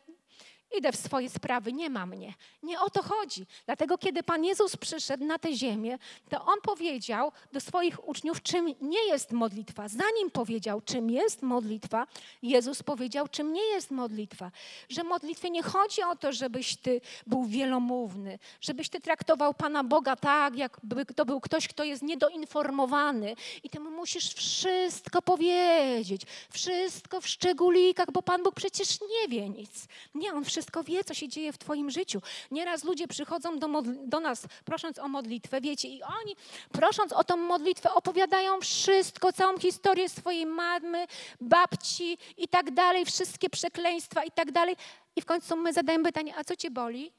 idę 0.79 0.93
w 0.93 0.97
swoje 0.97 1.31
sprawy, 1.31 1.73
nie 1.73 1.91
ma 1.91 2.07
mnie. 2.07 2.35
Nie 2.63 2.81
o 2.81 2.91
to 2.91 3.03
chodzi. 3.03 3.47
Dlatego, 3.67 3.99
kiedy 3.99 4.23
Pan 4.23 4.45
Jezus 4.45 4.77
przyszedł 4.77 5.25
na 5.25 5.39
tę 5.39 5.55
ziemię, 5.55 5.99
to 6.29 6.45
On 6.45 6.61
powiedział 6.63 7.33
do 7.53 7.61
swoich 7.61 8.09
uczniów, 8.09 8.43
czym 8.43 8.75
nie 8.81 9.07
jest 9.07 9.33
modlitwa. 9.33 9.89
Zanim 9.89 10.31
powiedział, 10.33 10.81
czym 10.81 11.11
jest 11.11 11.43
modlitwa, 11.43 12.07
Jezus 12.43 12.83
powiedział, 12.83 13.29
czym 13.29 13.53
nie 13.53 13.63
jest 13.65 13.91
modlitwa. 13.91 14.51
Że 14.89 15.05
modlitwie 15.05 15.51
nie 15.51 15.63
chodzi 15.63 16.03
o 16.03 16.17
to, 16.17 16.33
żebyś 16.33 16.77
Ty 16.77 17.01
był 17.27 17.45
wielomówny, 17.45 18.39
żebyś 18.61 18.89
Ty 18.89 19.01
traktował 19.01 19.55
Pana 19.55 19.85
Boga 19.85 20.17
tak, 20.17 20.57
jakby 20.57 21.07
to 21.07 21.25
był 21.25 21.41
ktoś, 21.41 21.69
kto 21.69 21.85
jest 21.85 22.03
niedoinformowany 22.03 23.37
i 23.63 23.71
Ty 23.71 23.81
mu 23.81 23.91
musisz 23.91 24.35
wszystko 24.35 25.23
powiedzieć, 25.23 26.23
wszystko 26.51 27.21
w 27.21 27.29
szczególikach, 27.29 28.13
bo 28.13 28.23
Pan 28.23 28.43
Bóg 28.43 28.55
przecież 28.55 29.01
nie 29.01 29.29
wie 29.29 29.49
nic. 29.49 29.87
Nie, 30.15 30.33
On 30.33 30.45
wszystko 30.45 30.56
wszystko 30.57 30.85
wie, 30.85 31.05
co 31.05 31.15
się 31.15 31.29
dzieje 31.29 31.53
w 31.53 31.59
Twoim 31.59 31.91
życiu. 31.91 32.23
Nieraz 32.51 32.85
ludzie 32.85 33.09
przychodzą 33.09 33.59
do, 33.59 33.69
do 34.05 34.21
nas 34.21 34.47
prosząc 34.65 34.99
o 34.99 35.09
modlitwę, 35.09 35.61
wiecie, 35.61 35.89
i 35.89 36.03
oni 36.03 36.37
prosząc 36.73 37.13
o 37.13 37.25
tą 37.25 37.37
modlitwę 37.37 37.95
opowiadają 37.95 38.61
wszystko, 38.61 39.33
całą 39.33 39.59
historię 39.59 40.09
swojej 40.09 40.47
mamy, 40.47 41.07
babci 41.41 42.19
i 42.37 42.49
tak 42.49 42.71
dalej, 42.71 43.05
wszystkie 43.05 43.51
przekleństwa 43.51 44.25
i 44.25 44.31
tak 44.31 44.53
dalej. 44.53 44.77
I 45.17 45.21
w 45.21 45.25
końcu 45.25 45.57
my 45.57 45.73
zadajemy 45.73 46.05
pytanie, 46.05 46.35
a 46.37 46.45
co 46.45 46.57
Cię 46.57 46.71
boli? 46.71 47.13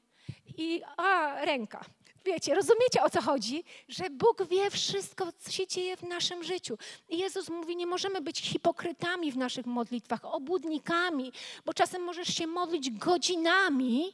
I 0.56 0.82
a, 0.96 1.44
ręka. 1.44 1.84
Wiecie, 2.24 2.54
rozumiecie 2.54 3.02
o 3.02 3.10
co 3.10 3.22
chodzi? 3.22 3.64
Że 3.88 4.10
Bóg 4.10 4.42
wie 4.50 4.70
wszystko, 4.70 5.32
co 5.38 5.50
się 5.50 5.66
dzieje 5.66 5.96
w 5.96 6.02
naszym 6.02 6.44
życiu. 6.44 6.78
I 7.08 7.18
Jezus 7.18 7.48
mówi, 7.48 7.76
nie 7.76 7.86
możemy 7.86 8.20
być 8.20 8.40
hipokrytami 8.40 9.32
w 9.32 9.36
naszych 9.36 9.66
modlitwach, 9.66 10.24
obłudnikami, 10.24 11.32
bo 11.66 11.74
czasem 11.74 12.02
możesz 12.02 12.28
się 12.28 12.46
modlić 12.46 12.90
godzinami, 12.90 14.12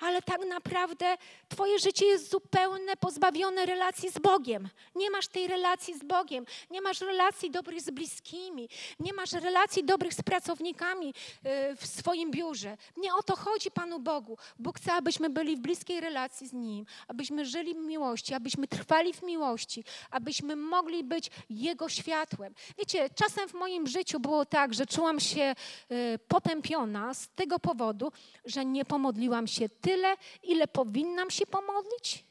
ale 0.00 0.22
tak 0.22 0.46
naprawdę 0.46 1.16
Twoje 1.48 1.78
życie 1.78 2.06
jest 2.06 2.30
zupełnie 2.30 2.96
pozbawione 3.00 3.66
relacji 3.66 4.10
z 4.10 4.18
Bogiem. 4.18 4.68
Nie 4.94 5.10
masz 5.10 5.28
tej 5.28 5.46
relacji 5.46 5.98
z 5.98 6.04
Bogiem, 6.04 6.46
nie 6.70 6.80
masz 6.80 7.00
relacji 7.00 7.50
dobrych 7.50 7.80
z 7.80 7.90
bliskimi, 7.90 8.68
nie 9.00 9.12
masz 9.12 9.32
relacji 9.32 9.84
dobrych 9.84 10.14
z 10.14 10.22
pracownikami 10.22 11.08
y, 11.08 11.76
w 11.76 11.86
swoim 11.86 12.30
biurze. 12.30 12.76
Nie 12.96 13.14
o 13.14 13.22
to 13.22 13.36
chodzi 13.36 13.70
Panu 13.70 14.00
Bogu. 14.00 14.38
Bóg 14.58 14.78
chce, 14.78 14.92
abyśmy 14.92 15.30
byli 15.30 15.56
w 15.56 15.60
bliskiej 15.60 16.00
relacji 16.00 16.48
z 16.48 16.52
Nim, 16.52 16.86
abyśmy 17.08 17.46
żyli 17.46 17.74
w 17.74 17.78
miłości, 17.78 18.34
abyśmy 18.34 18.68
trwali 18.68 19.12
w 19.12 19.22
miłości, 19.22 19.84
abyśmy 20.10 20.56
mogli 20.56 21.04
być 21.04 21.30
Jego 21.50 21.88
światłem. 21.88 22.54
Wiecie, 22.78 23.10
czasem 23.14 23.48
w 23.48 23.54
moim 23.54 23.86
życiu 23.86 24.20
było 24.20 24.44
tak, 24.44 24.74
że 24.74 24.86
czułam 24.86 25.20
się 25.20 25.54
y, 25.92 26.18
potępiona 26.28 27.14
z 27.14 27.28
tego 27.28 27.58
powodu, 27.58 28.12
że 28.44 28.64
nie 28.64 28.84
pomodliłam 28.84 29.46
się 29.46 29.68
tyle, 29.88 30.16
ile 30.42 30.66
powinnam 30.66 31.30
się 31.30 31.46
pomodlić 31.46 32.24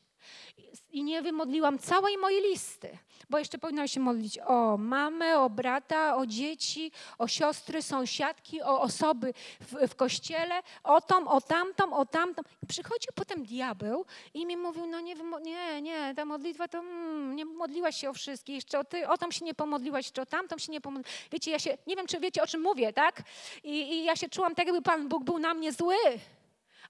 i 0.92 1.04
nie 1.04 1.22
wymodliłam 1.22 1.80
całej 1.80 2.18
mojej 2.18 2.42
listy, 2.42 2.98
bo 3.30 3.40
jeszcze 3.40 3.58
powinnam 3.58 3.88
się 3.88 4.00
modlić 4.00 4.40
o 4.40 4.78
mamę, 4.78 5.40
o 5.40 5.50
brata, 5.50 6.16
o 6.16 6.26
dzieci, 6.26 6.92
o 7.18 7.28
siostry, 7.28 7.82
sąsiadki, 7.82 8.62
o 8.62 8.82
osoby 8.82 9.34
w, 9.60 9.88
w 9.88 9.96
kościele, 9.96 10.62
o 10.84 11.02
tą, 11.02 11.28
o 11.28 11.42
tamtą, 11.42 11.94
o 11.94 12.06
tamtą. 12.06 12.42
I 12.64 12.68
przychodził 12.68 13.12
potem 13.16 13.46
diabeł 13.46 14.06
i 14.34 14.46
mi 14.46 14.58
mówił, 14.58 14.88
no 14.88 15.00
nie, 15.00 15.16
nie, 15.42 15.82
nie, 15.82 16.14
ta 16.16 16.26
modlitwa 16.26 16.68
to 16.68 16.80
mm, 16.80 17.36
nie 17.36 17.46
modliłaś 17.46 17.98
się 17.98 18.10
o 18.10 18.14
wszystkich, 18.14 18.56
jeszcze 18.56 18.80
o, 18.80 18.84
ty, 18.84 19.08
o 19.10 19.18
tą 19.18 19.32
się 19.32 19.46
nie 19.46 19.54
pomodliłaś, 19.54 20.06
jeszcze 20.06 20.22
o 20.22 20.26
tamtą 20.26 20.58
się 20.58 20.72
nie 20.72 20.82
pomodliłaś. 20.82 21.28
Wiecie, 21.32 21.52
ja 21.52 21.60
się, 21.60 21.78
nie 21.88 21.96
wiem, 21.96 22.08
czy 22.08 22.20
wiecie, 22.20 22.44
o 22.44 22.48
czym 22.48 22.62
mówię, 22.62 22.94
tak? 22.94 23.24
I, 23.64 23.70
I 23.70 24.04
ja 24.04 24.16
się 24.16 24.30
czułam 24.30 24.56
tak, 24.56 24.68
jakby 24.68 24.82
Pan 24.82 25.08
Bóg 25.08 25.24
był 25.24 25.40
na 25.40 25.54
mnie 25.54 25.72
zły. 25.72 25.96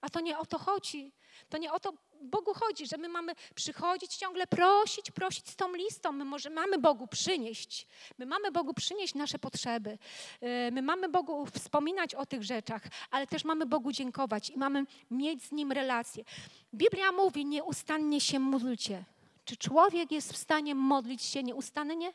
A 0.01 0.09
to 0.09 0.19
nie 0.19 0.37
o 0.37 0.45
to 0.45 0.59
chodzi. 0.59 1.11
To 1.49 1.57
nie 1.57 1.73
o 1.73 1.79
to 1.79 1.93
Bogu 2.21 2.53
chodzi, 2.53 2.87
że 2.87 2.97
my 2.97 3.09
mamy 3.09 3.33
przychodzić 3.55 4.15
ciągle, 4.15 4.47
prosić, 4.47 5.11
prosić 5.11 5.49
z 5.49 5.55
tą 5.55 5.75
listą. 5.75 6.11
My 6.11 6.25
może 6.25 6.49
mamy 6.49 6.77
Bogu 6.77 7.07
przynieść. 7.07 7.87
My 8.17 8.25
mamy 8.25 8.51
Bogu 8.51 8.73
przynieść 8.73 9.15
nasze 9.15 9.39
potrzeby. 9.39 9.97
E, 10.41 10.71
my 10.71 10.81
mamy 10.81 11.09
Bogu 11.09 11.45
wspominać 11.45 12.15
o 12.15 12.25
tych 12.25 12.43
rzeczach, 12.43 12.81
ale 13.11 13.27
też 13.27 13.45
mamy 13.45 13.65
Bogu 13.65 13.91
dziękować 13.91 14.49
i 14.49 14.57
mamy 14.57 14.85
mieć 15.11 15.43
z 15.43 15.51
Nim 15.51 15.71
relację. 15.71 16.23
Biblia 16.73 17.11
mówi, 17.11 17.45
nieustannie 17.45 18.21
się 18.21 18.39
módlcie. 18.39 19.03
Czy 19.45 19.57
człowiek 19.57 20.11
jest 20.11 20.33
w 20.33 20.37
stanie 20.37 20.75
modlić 20.75 21.21
się 21.23 21.43
nieustannie? 21.43 22.13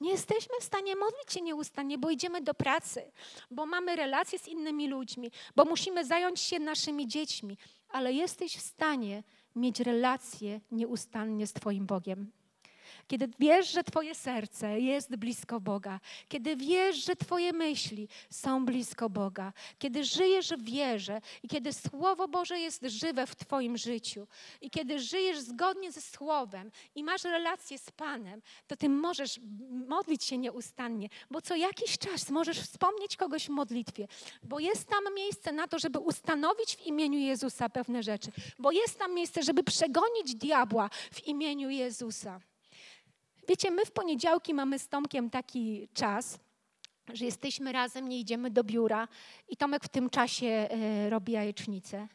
Nie 0.00 0.10
jesteśmy 0.10 0.54
w 0.60 0.64
stanie 0.64 0.96
modlić 0.96 1.32
się 1.32 1.40
nieustannie, 1.40 1.98
bo 1.98 2.10
idziemy 2.10 2.40
do 2.40 2.54
pracy, 2.54 3.12
bo 3.50 3.66
mamy 3.66 3.96
relacje 3.96 4.38
z 4.38 4.48
innymi 4.48 4.88
ludźmi, 4.88 5.30
bo 5.56 5.64
musimy 5.64 6.04
zająć 6.04 6.40
się 6.40 6.58
naszymi 6.58 7.08
dziećmi, 7.08 7.56
ale 7.88 8.12
jesteś 8.12 8.56
w 8.56 8.60
stanie 8.60 9.22
mieć 9.56 9.80
relacje 9.80 10.60
nieustannie 10.70 11.46
z 11.46 11.52
Twoim 11.52 11.86
Bogiem. 11.86 12.32
Kiedy 13.08 13.28
wiesz, 13.38 13.72
że 13.72 13.84
Twoje 13.84 14.14
serce 14.14 14.80
jest 14.80 15.16
blisko 15.16 15.60
Boga, 15.60 16.00
kiedy 16.28 16.56
wiesz, 16.56 16.96
że 17.04 17.16
Twoje 17.16 17.52
myśli 17.52 18.08
są 18.30 18.64
blisko 18.64 19.10
Boga, 19.10 19.52
kiedy 19.78 20.04
żyjesz 20.04 20.48
w 20.48 20.62
wierze 20.62 21.20
i 21.42 21.48
kiedy 21.48 21.72
Słowo 21.72 22.28
Boże 22.28 22.58
jest 22.58 22.82
żywe 22.82 23.26
w 23.26 23.36
Twoim 23.36 23.76
życiu 23.76 24.26
i 24.60 24.70
kiedy 24.70 24.98
żyjesz 24.98 25.38
zgodnie 25.38 25.92
ze 25.92 26.00
Słowem 26.00 26.70
i 26.94 27.04
masz 27.04 27.24
relację 27.24 27.78
z 27.78 27.90
Panem, 27.90 28.42
to 28.66 28.76
Ty 28.76 28.88
możesz 28.88 29.40
modlić 29.88 30.24
się 30.24 30.38
nieustannie, 30.38 31.08
bo 31.30 31.42
co 31.42 31.56
jakiś 31.56 31.98
czas 31.98 32.30
możesz 32.30 32.60
wspomnieć 32.60 33.16
kogoś 33.16 33.46
w 33.46 33.48
modlitwie, 33.48 34.08
bo 34.42 34.58
jest 34.58 34.88
tam 34.88 35.14
miejsce 35.14 35.52
na 35.52 35.68
to, 35.68 35.78
żeby 35.78 35.98
ustanowić 35.98 36.76
w 36.76 36.86
imieniu 36.86 37.18
Jezusa 37.18 37.68
pewne 37.68 38.02
rzeczy, 38.02 38.30
bo 38.58 38.72
jest 38.72 38.98
tam 38.98 39.14
miejsce, 39.14 39.42
żeby 39.42 39.62
przegonić 39.62 40.34
diabła 40.34 40.90
w 41.12 41.26
imieniu 41.26 41.70
Jezusa. 41.70 42.40
Wiecie, 43.48 43.70
my 43.70 43.84
w 43.86 43.90
poniedziałki 43.90 44.54
mamy 44.54 44.78
z 44.78 44.88
Tomkiem 44.88 45.30
taki 45.30 45.88
czas, 45.94 46.38
że 47.12 47.24
jesteśmy 47.24 47.72
razem, 47.72 48.08
nie 48.08 48.18
idziemy 48.18 48.50
do 48.50 48.64
biura 48.64 49.08
i 49.48 49.56
Tomek 49.56 49.84
w 49.84 49.88
tym 49.88 50.10
czasie 50.10 50.46
e, 50.46 51.10
robi 51.10 51.32
jajecznicę. 51.32 52.08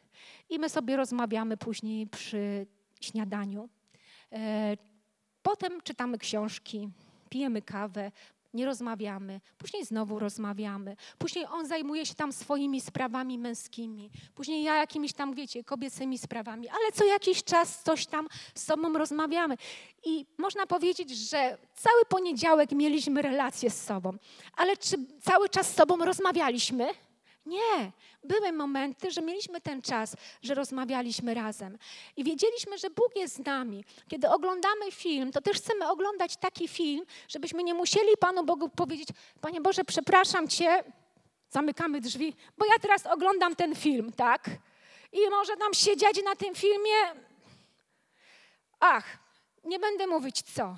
I 0.50 0.58
my 0.58 0.68
sobie 0.68 0.96
rozmawiamy 0.96 1.56
później 1.56 2.06
przy 2.06 2.66
śniadaniu. 3.00 3.68
E, 4.32 4.76
potem 5.42 5.80
czytamy 5.80 6.18
książki, 6.18 6.88
pijemy 7.30 7.62
kawę, 7.62 8.12
nie 8.54 8.66
rozmawiamy, 8.66 9.40
później 9.58 9.84
znowu 9.84 10.18
rozmawiamy, 10.18 10.96
później 11.18 11.46
on 11.46 11.66
zajmuje 11.66 12.06
się 12.06 12.14
tam 12.14 12.32
swoimi 12.32 12.80
sprawami 12.80 13.38
męskimi, 13.38 14.10
później 14.34 14.62
ja 14.62 14.74
jakimiś 14.76 15.12
tam, 15.12 15.34
wiecie, 15.34 15.64
kobiecymi 15.64 16.18
sprawami, 16.18 16.68
ale 16.68 16.92
co 16.92 17.04
jakiś 17.04 17.44
czas 17.44 17.82
coś 17.82 18.06
tam 18.06 18.28
z 18.54 18.64
sobą 18.64 18.92
rozmawiamy. 18.92 19.56
I 20.04 20.26
można 20.38 20.66
powiedzieć, 20.66 21.10
że 21.10 21.58
cały 21.74 22.04
poniedziałek 22.08 22.72
mieliśmy 22.72 23.22
relacje 23.22 23.70
z 23.70 23.84
sobą, 23.84 24.12
ale 24.56 24.76
czy 24.76 24.96
cały 25.22 25.48
czas 25.48 25.70
z 25.70 25.74
sobą 25.74 25.96
rozmawialiśmy? 25.96 26.86
Nie. 27.46 27.92
Były 28.24 28.52
momenty, 28.52 29.10
że 29.10 29.22
mieliśmy 29.22 29.60
ten 29.60 29.82
czas, 29.82 30.16
że 30.42 30.54
rozmawialiśmy 30.54 31.34
razem 31.34 31.78
i 32.16 32.24
wiedzieliśmy, 32.24 32.78
że 32.78 32.90
Bóg 32.90 33.16
jest 33.16 33.34
z 33.34 33.46
nami. 33.46 33.84
Kiedy 34.08 34.30
oglądamy 34.30 34.92
film, 34.92 35.32
to 35.32 35.40
też 35.40 35.56
chcemy 35.56 35.88
oglądać 35.90 36.36
taki 36.36 36.68
film, 36.68 37.04
żebyśmy 37.28 37.64
nie 37.64 37.74
musieli 37.74 38.16
Panu 38.20 38.44
Bogu 38.44 38.68
powiedzieć: 38.68 39.08
Panie 39.40 39.60
Boże, 39.60 39.84
przepraszam 39.84 40.48
Cię, 40.48 40.84
zamykamy 41.50 42.00
drzwi, 42.00 42.34
bo 42.58 42.66
ja 42.66 42.78
teraz 42.80 43.06
oglądam 43.06 43.56
ten 43.56 43.74
film, 43.74 44.12
tak? 44.12 44.50
I 45.12 45.30
może 45.30 45.56
nam 45.56 45.74
siedzieć 45.74 46.22
na 46.24 46.36
tym 46.36 46.54
filmie. 46.54 46.94
Ach, 48.80 49.18
nie 49.64 49.78
będę 49.78 50.06
mówić 50.06 50.42
co. 50.42 50.76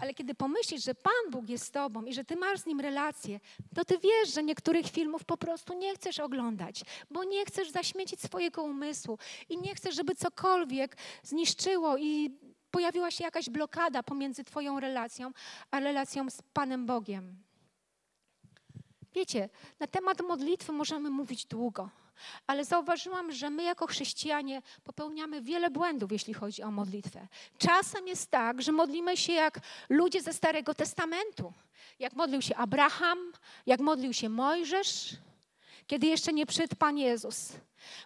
Ale 0.00 0.14
kiedy 0.14 0.34
pomyślisz, 0.34 0.84
że 0.84 0.94
Pan 0.94 1.30
Bóg 1.30 1.48
jest 1.48 1.64
z 1.64 1.70
Tobą 1.70 2.04
i 2.04 2.14
że 2.14 2.24
Ty 2.24 2.36
masz 2.36 2.60
z 2.60 2.66
Nim 2.66 2.80
relację, 2.80 3.40
to 3.74 3.84
Ty 3.84 3.98
wiesz, 3.98 4.34
że 4.34 4.42
niektórych 4.42 4.86
filmów 4.86 5.24
po 5.24 5.36
prostu 5.36 5.74
nie 5.74 5.94
chcesz 5.94 6.18
oglądać, 6.18 6.82
bo 7.10 7.24
nie 7.24 7.44
chcesz 7.44 7.70
zaśmiecić 7.70 8.20
swojego 8.22 8.62
umysłu 8.62 9.18
i 9.48 9.58
nie 9.58 9.74
chcesz, 9.74 9.94
żeby 9.94 10.14
cokolwiek 10.14 10.96
zniszczyło 11.22 11.96
i 11.96 12.30
pojawiła 12.70 13.10
się 13.10 13.24
jakaś 13.24 13.50
blokada 13.50 14.02
pomiędzy 14.02 14.44
Twoją 14.44 14.80
relacją, 14.80 15.32
a 15.70 15.80
relacją 15.80 16.30
z 16.30 16.42
Panem 16.52 16.86
Bogiem. 16.86 17.49
Wiecie, 19.14 19.48
na 19.80 19.86
temat 19.86 20.20
modlitwy 20.20 20.72
możemy 20.72 21.10
mówić 21.10 21.46
długo. 21.46 21.90
Ale 22.46 22.64
zauważyłam, 22.64 23.32
że 23.32 23.50
my 23.50 23.62
jako 23.62 23.86
chrześcijanie 23.86 24.62
popełniamy 24.84 25.42
wiele 25.42 25.70
błędów, 25.70 26.12
jeśli 26.12 26.34
chodzi 26.34 26.62
o 26.62 26.70
modlitwę. 26.70 27.26
Czasem 27.58 28.08
jest 28.08 28.30
tak, 28.30 28.62
że 28.62 28.72
modlimy 28.72 29.16
się 29.16 29.32
jak 29.32 29.60
ludzie 29.88 30.22
ze 30.22 30.32
Starego 30.32 30.74
Testamentu. 30.74 31.52
Jak 31.98 32.12
modlił 32.12 32.42
się 32.42 32.56
Abraham, 32.56 33.32
jak 33.66 33.80
modlił 33.80 34.12
się 34.12 34.28
Mojżesz, 34.28 35.16
kiedy 35.86 36.06
jeszcze 36.06 36.32
nie 36.32 36.46
przyszedł 36.46 36.76
Pan 36.76 36.98
Jezus. 36.98 37.52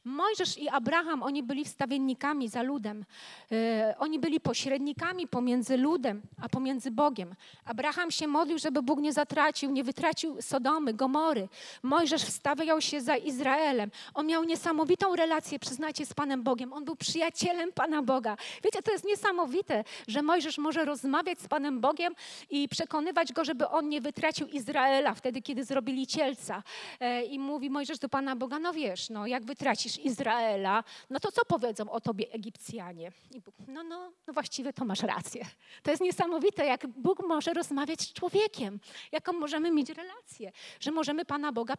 Mojżesz 0.04 0.58
i 0.58 0.68
Abraham, 0.68 1.22
oni 1.22 1.42
byli 1.42 1.64
wstawiennikami 1.64 2.48
za 2.48 2.62
ludem. 2.62 3.04
E, 3.52 3.94
oni 3.98 4.18
byli 4.18 4.40
pośrednikami 4.40 5.28
pomiędzy 5.28 5.76
ludem, 5.76 6.22
a 6.42 6.48
pomiędzy 6.48 6.90
Bogiem. 6.90 7.34
Abraham 7.64 8.10
się 8.10 8.26
modlił, 8.26 8.58
żeby 8.58 8.82
Bóg 8.82 9.00
nie 9.00 9.12
zatracił, 9.12 9.70
nie 9.70 9.84
wytracił 9.84 10.42
Sodomy, 10.42 10.94
Gomory. 10.94 11.48
Mojżesz 11.82 12.22
wstawiał 12.22 12.80
się 12.80 13.00
za 13.00 13.16
Izraelem. 13.16 13.90
On 14.14 14.26
miał 14.26 14.44
niesamowitą 14.44 15.16
relację, 15.16 15.58
przyznajcie, 15.58 16.06
z 16.06 16.14
Panem 16.14 16.42
Bogiem. 16.42 16.72
On 16.72 16.84
był 16.84 16.96
przyjacielem 16.96 17.72
Pana 17.72 18.02
Boga. 18.02 18.36
Wiecie, 18.64 18.82
to 18.82 18.92
jest 18.92 19.04
niesamowite, 19.04 19.84
że 20.08 20.22
Mojżesz 20.22 20.58
może 20.58 20.84
rozmawiać 20.84 21.40
z 21.40 21.48
Panem 21.48 21.80
Bogiem 21.80 22.14
i 22.50 22.68
przekonywać 22.68 23.32
go, 23.32 23.44
żeby 23.44 23.68
on 23.68 23.88
nie 23.88 24.00
wytracił 24.00 24.46
Izraela 24.46 25.14
wtedy, 25.14 25.42
kiedy 25.42 25.64
zrobili 25.64 26.06
cielca. 26.06 26.62
E, 27.00 27.24
I 27.24 27.38
mówi 27.38 27.70
Mojżesz 27.70 27.98
do 27.98 28.08
Pana 28.08 28.36
Boga, 28.36 28.58
no 28.58 28.72
wiesz, 28.72 29.10
no 29.10 29.26
jak 29.26 29.44
wytracił 29.44 29.63
tracisz 29.64 29.98
Izraela, 29.98 30.84
no 31.10 31.20
to 31.20 31.32
co 31.32 31.44
powiedzą 31.44 31.90
o 31.90 32.00
tobie 32.00 32.32
Egipcjanie? 32.32 33.12
I 33.34 33.40
Bóg, 33.40 33.54
no, 33.68 33.82
no, 33.82 34.12
no 34.26 34.32
właściwie 34.32 34.72
to 34.72 34.84
masz 34.84 35.02
rację. 35.02 35.46
To 35.82 35.90
jest 35.90 36.02
niesamowite, 36.02 36.66
jak 36.66 36.86
Bóg 36.86 37.22
może 37.28 37.52
rozmawiać 37.52 38.00
z 38.00 38.12
człowiekiem, 38.12 38.80
jaką 39.12 39.32
możemy 39.32 39.70
mieć 39.70 39.88
relację, 39.88 40.52
że 40.80 40.90
możemy 40.90 41.24
Pana 41.24 41.52
Boga 41.52 41.74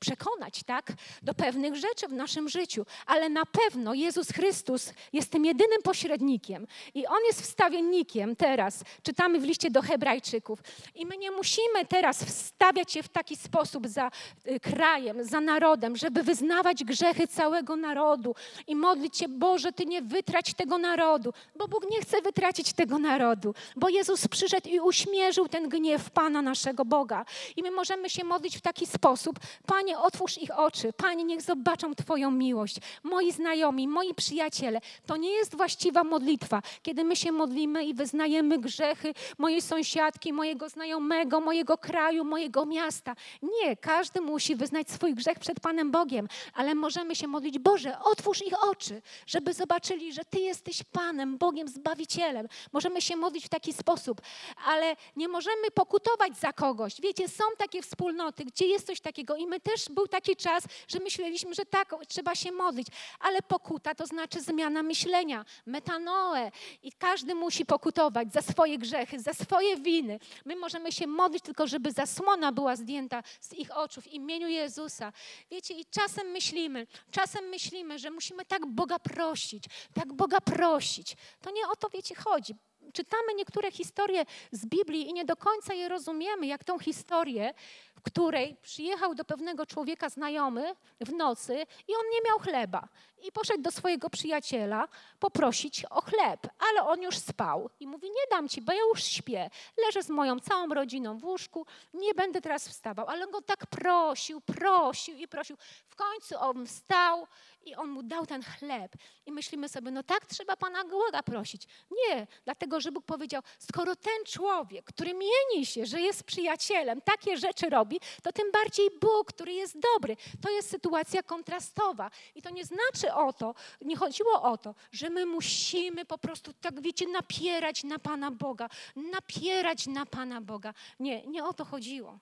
przekonać, 0.00 0.62
tak, 0.62 0.92
do 1.22 1.34
pewnych 1.34 1.76
rzeczy 1.76 2.08
w 2.08 2.12
naszym 2.12 2.48
życiu, 2.48 2.86
ale 3.06 3.28
na 3.28 3.46
pewno 3.46 3.94
Jezus 3.94 4.28
Chrystus 4.28 4.92
jest 5.12 5.30
tym 5.30 5.44
jedynym 5.44 5.82
pośrednikiem 5.82 6.66
i 6.94 7.06
On 7.06 7.18
jest 7.26 7.42
wstawiennikiem 7.42 8.36
teraz. 8.36 8.84
Czytamy 9.02 9.40
w 9.40 9.44
liście 9.44 9.70
do 9.70 9.82
Hebrajczyków 9.82 10.58
i 10.94 11.06
my 11.06 11.16
nie 11.16 11.30
musimy 11.30 11.86
teraz 11.88 12.24
wstawiać 12.24 12.92
się 12.92 13.02
w 13.02 13.08
taki 13.08 13.36
sposób 13.36 13.86
za 13.86 14.10
y, 14.46 14.60
krajem, 14.60 15.24
za 15.24 15.40
narodem, 15.40 15.96
żeby 15.96 16.22
wyznawać 16.22 16.84
grzechy 16.84 17.27
całego 17.28 17.76
narodu 17.76 18.34
i 18.66 18.76
modlić 18.76 19.18
się, 19.18 19.28
Boże, 19.28 19.72
Ty 19.72 19.86
nie 19.86 20.02
wytrać 20.02 20.54
tego 20.54 20.78
narodu, 20.78 21.32
bo 21.56 21.68
Bóg 21.68 21.90
nie 21.90 22.00
chce 22.00 22.22
wytracić 22.22 22.72
tego 22.72 22.98
narodu, 22.98 23.54
bo 23.76 23.88
Jezus 23.88 24.28
przyszedł 24.28 24.68
i 24.68 24.80
uśmierzył 24.80 25.48
ten 25.48 25.68
gniew 25.68 26.10
Pana 26.10 26.42
naszego 26.42 26.84
Boga. 26.84 27.24
I 27.56 27.62
my 27.62 27.70
możemy 27.70 28.10
się 28.10 28.24
modlić 28.24 28.58
w 28.58 28.60
taki 28.60 28.86
sposób, 28.86 29.38
Panie, 29.66 29.98
otwórz 29.98 30.38
ich 30.38 30.58
oczy, 30.58 30.92
Panie, 30.92 31.24
niech 31.24 31.42
zobaczą 31.42 31.94
Twoją 31.94 32.30
miłość. 32.30 32.76
Moi 33.02 33.32
znajomi, 33.32 33.88
moi 33.88 34.14
przyjaciele, 34.14 34.80
to 35.06 35.16
nie 35.16 35.30
jest 35.30 35.56
właściwa 35.56 36.04
modlitwa, 36.04 36.62
kiedy 36.82 37.04
my 37.04 37.16
się 37.16 37.32
modlimy 37.32 37.84
i 37.84 37.94
wyznajemy 37.94 38.58
grzechy 38.58 39.14
mojej 39.38 39.62
sąsiadki, 39.62 40.32
mojego 40.32 40.68
znajomego, 40.68 41.40
mojego 41.40 41.78
kraju, 41.78 42.24
mojego 42.24 42.66
miasta. 42.66 43.16
Nie, 43.42 43.76
każdy 43.76 44.20
musi 44.20 44.56
wyznać 44.56 44.90
swój 44.90 45.14
grzech 45.14 45.38
przed 45.38 45.60
Panem 45.60 45.90
Bogiem, 45.90 46.28
ale 46.54 46.74
możemy 46.74 47.14
się 47.18 47.26
modlić, 47.28 47.58
Boże, 47.58 47.98
otwórz 48.00 48.42
ich 48.42 48.64
oczy, 48.64 49.02
żeby 49.26 49.54
zobaczyli, 49.54 50.12
że 50.12 50.24
Ty 50.24 50.40
jesteś 50.40 50.82
Panem, 50.82 51.38
Bogiem, 51.38 51.68
Zbawicielem. 51.68 52.48
Możemy 52.72 53.00
się 53.02 53.16
modlić 53.16 53.46
w 53.46 53.48
taki 53.48 53.72
sposób, 53.72 54.20
ale 54.66 54.96
nie 55.16 55.28
możemy 55.28 55.70
pokutować 55.70 56.38
za 56.38 56.52
kogoś. 56.52 57.00
Wiecie, 57.00 57.28
są 57.28 57.44
takie 57.58 57.82
wspólnoty, 57.82 58.44
gdzie 58.44 58.66
jest 58.66 58.86
coś 58.86 59.00
takiego 59.00 59.36
i 59.36 59.46
my 59.46 59.60
też 59.60 59.88
był 59.88 60.08
taki 60.08 60.36
czas, 60.36 60.64
że 60.88 60.98
myśleliśmy, 60.98 61.54
że 61.54 61.66
tak, 61.66 61.94
trzeba 62.08 62.34
się 62.34 62.52
modlić, 62.52 62.86
ale 63.20 63.42
pokuta 63.42 63.94
to 63.94 64.06
znaczy 64.06 64.40
zmiana 64.40 64.82
myślenia, 64.82 65.44
metanoe 65.66 66.50
i 66.82 66.92
każdy 66.92 67.34
musi 67.34 67.66
pokutować 67.66 68.32
za 68.32 68.42
swoje 68.42 68.78
grzechy, 68.78 69.20
za 69.20 69.34
swoje 69.34 69.76
winy. 69.76 70.18
My 70.44 70.56
możemy 70.56 70.92
się 70.92 71.06
modlić 71.06 71.44
tylko, 71.44 71.66
żeby 71.66 71.92
zasłona 71.92 72.52
była 72.52 72.76
zdjęta 72.76 73.22
z 73.40 73.52
ich 73.52 73.76
oczu 73.76 74.00
w 74.00 74.06
imieniu 74.06 74.48
Jezusa. 74.48 75.12
Wiecie, 75.50 75.74
i 75.74 75.84
czasem 75.84 76.26
myślimy, 76.26 76.86
czasem 77.10 77.44
myślimy, 77.44 77.98
że 77.98 78.10
musimy 78.10 78.44
tak 78.44 78.66
Boga 78.66 78.98
prosić, 78.98 79.64
tak 79.94 80.12
Boga 80.12 80.40
prosić. 80.40 81.16
To 81.40 81.50
nie 81.50 81.68
o 81.68 81.76
to, 81.76 81.88
wiecie, 81.88 82.14
chodzi 82.14 82.54
czytamy 82.92 83.34
niektóre 83.34 83.70
historie 83.70 84.24
z 84.52 84.66
Biblii 84.66 85.08
i 85.08 85.12
nie 85.12 85.24
do 85.24 85.36
końca 85.36 85.74
je 85.74 85.88
rozumiemy, 85.88 86.46
jak 86.46 86.64
tą 86.64 86.78
historię, 86.78 87.54
w 87.98 88.02
której 88.02 88.56
przyjechał 88.62 89.14
do 89.14 89.24
pewnego 89.24 89.66
człowieka 89.66 90.08
znajomy 90.08 90.74
w 91.00 91.12
nocy 91.12 91.66
i 91.88 91.94
on 91.94 92.10
nie 92.12 92.20
miał 92.30 92.38
chleba. 92.38 92.88
I 93.22 93.32
poszedł 93.32 93.62
do 93.62 93.70
swojego 93.70 94.10
przyjaciela 94.10 94.88
poprosić 95.18 95.84
o 95.84 96.00
chleb, 96.00 96.40
ale 96.70 96.88
on 96.88 97.02
już 97.02 97.18
spał. 97.18 97.70
I 97.80 97.86
mówi: 97.86 98.10
Nie 98.10 98.26
dam 98.30 98.48
ci, 98.48 98.62
bo 98.62 98.72
ja 98.72 98.80
już 98.88 99.04
śpię. 99.04 99.50
Leżę 99.86 100.02
z 100.02 100.10
moją 100.10 100.40
całą 100.40 100.68
rodziną 100.68 101.18
w 101.18 101.24
łóżku, 101.24 101.66
nie 101.94 102.14
będę 102.14 102.40
teraz 102.40 102.68
wstawał. 102.68 103.08
Ale 103.08 103.24
on 103.24 103.30
go 103.30 103.42
tak 103.42 103.66
prosił, 103.66 104.40
prosił 104.40 105.16
i 105.16 105.28
prosił. 105.28 105.56
W 105.88 105.96
końcu 105.96 106.38
on 106.38 106.66
wstał 106.66 107.26
i 107.68 107.74
on 107.74 107.88
mu 107.88 108.02
dał 108.02 108.26
ten 108.26 108.42
chleb. 108.42 108.92
I 109.26 109.32
myślimy 109.32 109.68
sobie: 109.68 109.90
No 109.90 110.02
tak 110.02 110.26
trzeba 110.26 110.56
Pana 110.56 110.84
Boga 110.84 111.22
prosić. 111.22 111.66
Nie, 111.90 112.26
dlatego 112.44 112.80
że 112.80 112.92
Bóg 112.92 113.04
powiedział: 113.04 113.42
Skoro 113.58 113.96
ten 113.96 114.24
człowiek, 114.26 114.84
który 114.84 115.14
mieni 115.14 115.66
się, 115.66 115.86
że 115.86 116.00
jest 116.00 116.24
przyjacielem, 116.24 117.00
takie 117.00 117.36
rzeczy 117.36 117.70
robi, 117.70 118.00
to 118.22 118.32
tym 118.32 118.52
bardziej 118.52 118.90
Bóg, 119.00 119.32
który 119.32 119.52
jest 119.52 119.78
dobry. 119.94 120.16
To 120.42 120.50
jest 120.50 120.70
sytuacja 120.70 121.22
kontrastowa. 121.22 122.10
I 122.34 122.42
to 122.42 122.50
nie 122.50 122.64
znaczy, 122.64 123.14
o 123.14 123.32
to, 123.32 123.54
nie 123.80 123.96
chodziło 123.96 124.42
o 124.42 124.58
to, 124.58 124.74
że 124.92 125.10
my 125.10 125.26
musimy 125.26 126.04
po 126.04 126.18
prostu, 126.18 126.52
tak 126.52 126.80
wiecie, 126.80 127.06
napierać 127.06 127.84
na 127.84 127.98
Pana 127.98 128.30
Boga, 128.30 128.68
napierać 128.96 129.86
na 129.86 130.06
Pana 130.06 130.40
Boga. 130.40 130.74
Nie, 131.00 131.26
nie 131.26 131.44
o 131.44 131.52
to 131.52 131.64
chodziło. 131.64 132.18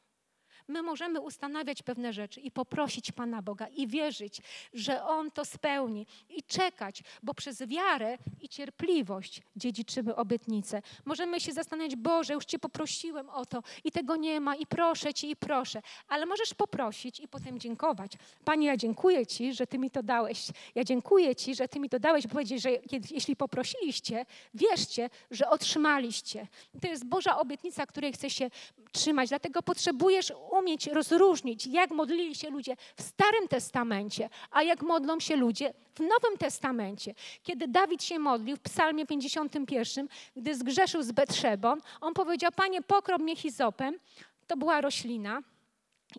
My 0.69 0.83
możemy 0.83 1.21
ustanawiać 1.21 1.83
pewne 1.83 2.13
rzeczy 2.13 2.41
i 2.41 2.51
poprosić 2.51 3.13
Pana 3.13 3.43
Boga 3.43 3.67
i 3.69 3.87
wierzyć, 3.87 4.43
że 4.75 5.05
On 5.05 5.31
to 5.31 5.45
spełni 5.45 6.07
i 6.29 6.43
czekać, 6.43 7.03
bo 7.23 7.35
przez 7.35 7.67
wiarę 7.67 8.19
i 8.41 8.49
cierpliwość 8.49 9.43
dziedziczymy 9.57 10.17
obietnicę. 10.17 10.83
Możemy 11.05 11.41
się 11.41 11.53
zastanawiać, 11.53 11.97
Boże, 11.97 12.35
już 12.35 12.45
Cię 12.45 12.59
poprosiłem 12.59 13.29
o 13.29 13.47
to 13.47 13.63
i 13.85 13.93
tego 13.93 14.17
nie 14.17 14.41
ma 14.41 14.57
i 14.57 14.67
proszę 14.67 15.15
Cię 15.15 15.29
i 15.29 15.37
proszę, 15.37 15.83
ale 16.09 16.27
możesz 16.27 16.55
poprosić 16.55 17.21
i 17.21 17.29
potem 17.29 17.61
dziękować. 17.61 18.13
Panie, 18.45 18.67
ja 18.67 18.77
dziękuję 18.77 19.27
Ci, 19.27 19.55
że 19.55 19.67
Ty 19.67 19.79
mi 19.79 19.91
to 19.91 20.03
dałeś. 20.03 20.47
Ja 20.75 20.85
dziękuję 20.85 21.37
Ci, 21.37 21.55
że 21.55 21.69
Ty 21.69 21.81
mi 21.81 21.89
to 21.89 21.99
dałeś, 21.99 22.27
bo 22.27 22.33
powiedzieć, 22.33 22.63
że 22.63 22.71
jeśli 23.11 23.37
poprosiliście, 23.37 24.27
wierzcie, 24.55 25.11
że 25.31 25.51
otrzymaliście. 25.51 26.47
To 26.83 26.89
jest 26.89 27.05
Boża 27.05 27.39
obietnica, 27.39 27.87
której 27.87 28.13
chce 28.13 28.31
się 28.31 28.51
trzymać, 28.93 29.29
dlatego 29.29 29.63
potrzebujesz 29.63 30.33
umieć 30.59 30.87
rozróżnić, 30.87 31.67
jak 31.67 31.91
modlili 31.91 32.35
się 32.35 32.51
ludzie 32.51 32.77
w 32.97 33.03
Starym 33.03 33.49
Testamencie, 33.49 34.29
a 34.51 34.63
jak 34.63 34.83
modlą 34.83 35.21
się 35.21 35.37
ludzie 35.37 35.75
w 35.95 36.01
Nowym 36.01 36.39
Testamencie. 36.39 37.15
Kiedy 37.43 37.69
Dawid 37.69 38.03
się 38.03 38.19
modlił 38.19 38.57
w 38.57 38.61
Psalmie 38.61 39.07
51, 39.07 40.09
gdy 40.37 40.55
zgrzeszył 40.55 41.03
z 41.03 41.13
Betrzebą, 41.13 41.77
on 42.01 42.15
powiedział: 42.15 42.53
Panie, 42.57 42.83
pokrop 42.83 43.23
mnie 43.23 43.37
hizopem, 43.37 43.99
to 44.47 44.57
była 44.57 44.81
roślina, 44.81 45.43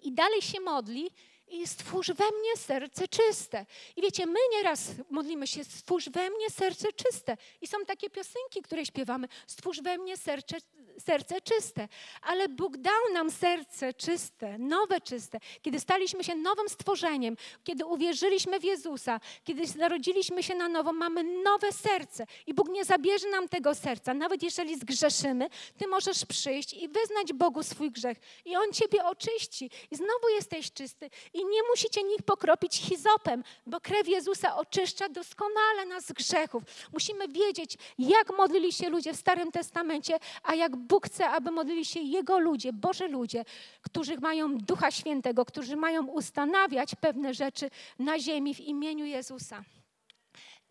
i 0.01 0.11
dalej 0.11 0.41
się 0.41 0.59
modli 0.59 1.09
i 1.49 1.67
stwórz 1.67 2.07
we 2.07 2.25
mnie 2.25 2.57
serce 2.57 3.07
czyste. 3.07 3.65
I 3.95 4.01
wiecie, 4.01 4.25
my 4.25 4.39
nieraz 4.51 4.91
modlimy 5.09 5.47
się, 5.47 5.63
stwórz 5.63 6.09
we 6.09 6.29
mnie 6.29 6.49
serce 6.49 6.93
czyste. 6.93 7.37
I 7.61 7.67
są 7.67 7.85
takie 7.85 8.09
piosenki, 8.09 8.61
które 8.61 8.85
śpiewamy, 8.85 9.27
stwórz 9.47 9.81
we 9.81 9.97
mnie 9.97 10.17
serce, 10.17 10.57
serce 10.99 11.41
czyste. 11.41 11.87
Ale 12.21 12.49
Bóg 12.49 12.77
dał 12.77 13.13
nam 13.13 13.31
serce 13.31 13.93
czyste, 13.93 14.57
nowe 14.57 15.01
czyste. 15.01 15.39
Kiedy 15.61 15.79
staliśmy 15.79 16.23
się 16.23 16.35
nowym 16.35 16.69
stworzeniem, 16.69 17.37
kiedy 17.63 17.85
uwierzyliśmy 17.85 18.59
w 18.59 18.63
Jezusa, 18.63 19.19
kiedy 19.43 19.63
narodziliśmy 19.77 20.43
się 20.43 20.55
na 20.55 20.69
nowo, 20.69 20.93
mamy 20.93 21.23
nowe 21.23 21.71
serce. 21.71 22.25
I 22.47 22.53
Bóg 22.53 22.69
nie 22.69 22.85
zabierze 22.85 23.29
nam 23.29 23.49
tego 23.49 23.75
serca. 23.75 24.13
Nawet 24.13 24.43
jeżeli 24.43 24.75
zgrzeszymy, 24.75 25.49
Ty 25.77 25.87
możesz 25.87 26.25
przyjść 26.25 26.73
i 26.73 26.87
wyznać 26.87 27.33
Bogu 27.33 27.63
swój 27.63 27.91
grzech. 27.91 28.17
I 28.45 28.55
On 28.55 28.73
Ciebie 28.73 29.05
oczyści. 29.05 29.69
I 29.91 29.95
znowu 29.95 30.29
jesteś 30.35 30.71
czysty 30.71 31.09
i 31.37 31.45
nie 31.45 31.63
musicie 31.69 32.03
nich 32.03 32.21
pokropić 32.21 32.75
hizopem, 32.75 33.43
bo 33.65 33.79
krew 33.81 34.07
Jezusa 34.07 34.55
oczyszcza 34.55 35.09
doskonale 35.09 35.85
nas 35.85 36.05
z 36.05 36.11
grzechów. 36.11 36.63
Musimy 36.93 37.27
wiedzieć, 37.27 37.77
jak 37.99 38.37
modlili 38.37 38.73
się 38.73 38.89
ludzie 38.89 39.13
w 39.13 39.17
Starym 39.17 39.51
Testamencie, 39.51 40.19
a 40.43 40.55
jak 40.55 40.75
Bóg 40.75 41.05
chce, 41.05 41.29
aby 41.29 41.51
modlili 41.51 41.85
się 41.85 41.99
Jego 41.99 42.39
ludzie, 42.39 42.73
Boże 42.73 43.07
ludzie, 43.07 43.45
którzy 43.81 44.17
mają 44.17 44.57
Ducha 44.57 44.91
Świętego, 44.91 45.45
którzy 45.45 45.75
mają 45.75 46.07
ustanawiać 46.07 46.95
pewne 46.95 47.33
rzeczy 47.33 47.69
na 47.99 48.19
ziemi 48.19 48.55
w 48.55 48.59
imieniu 48.59 49.05
Jezusa. 49.05 49.63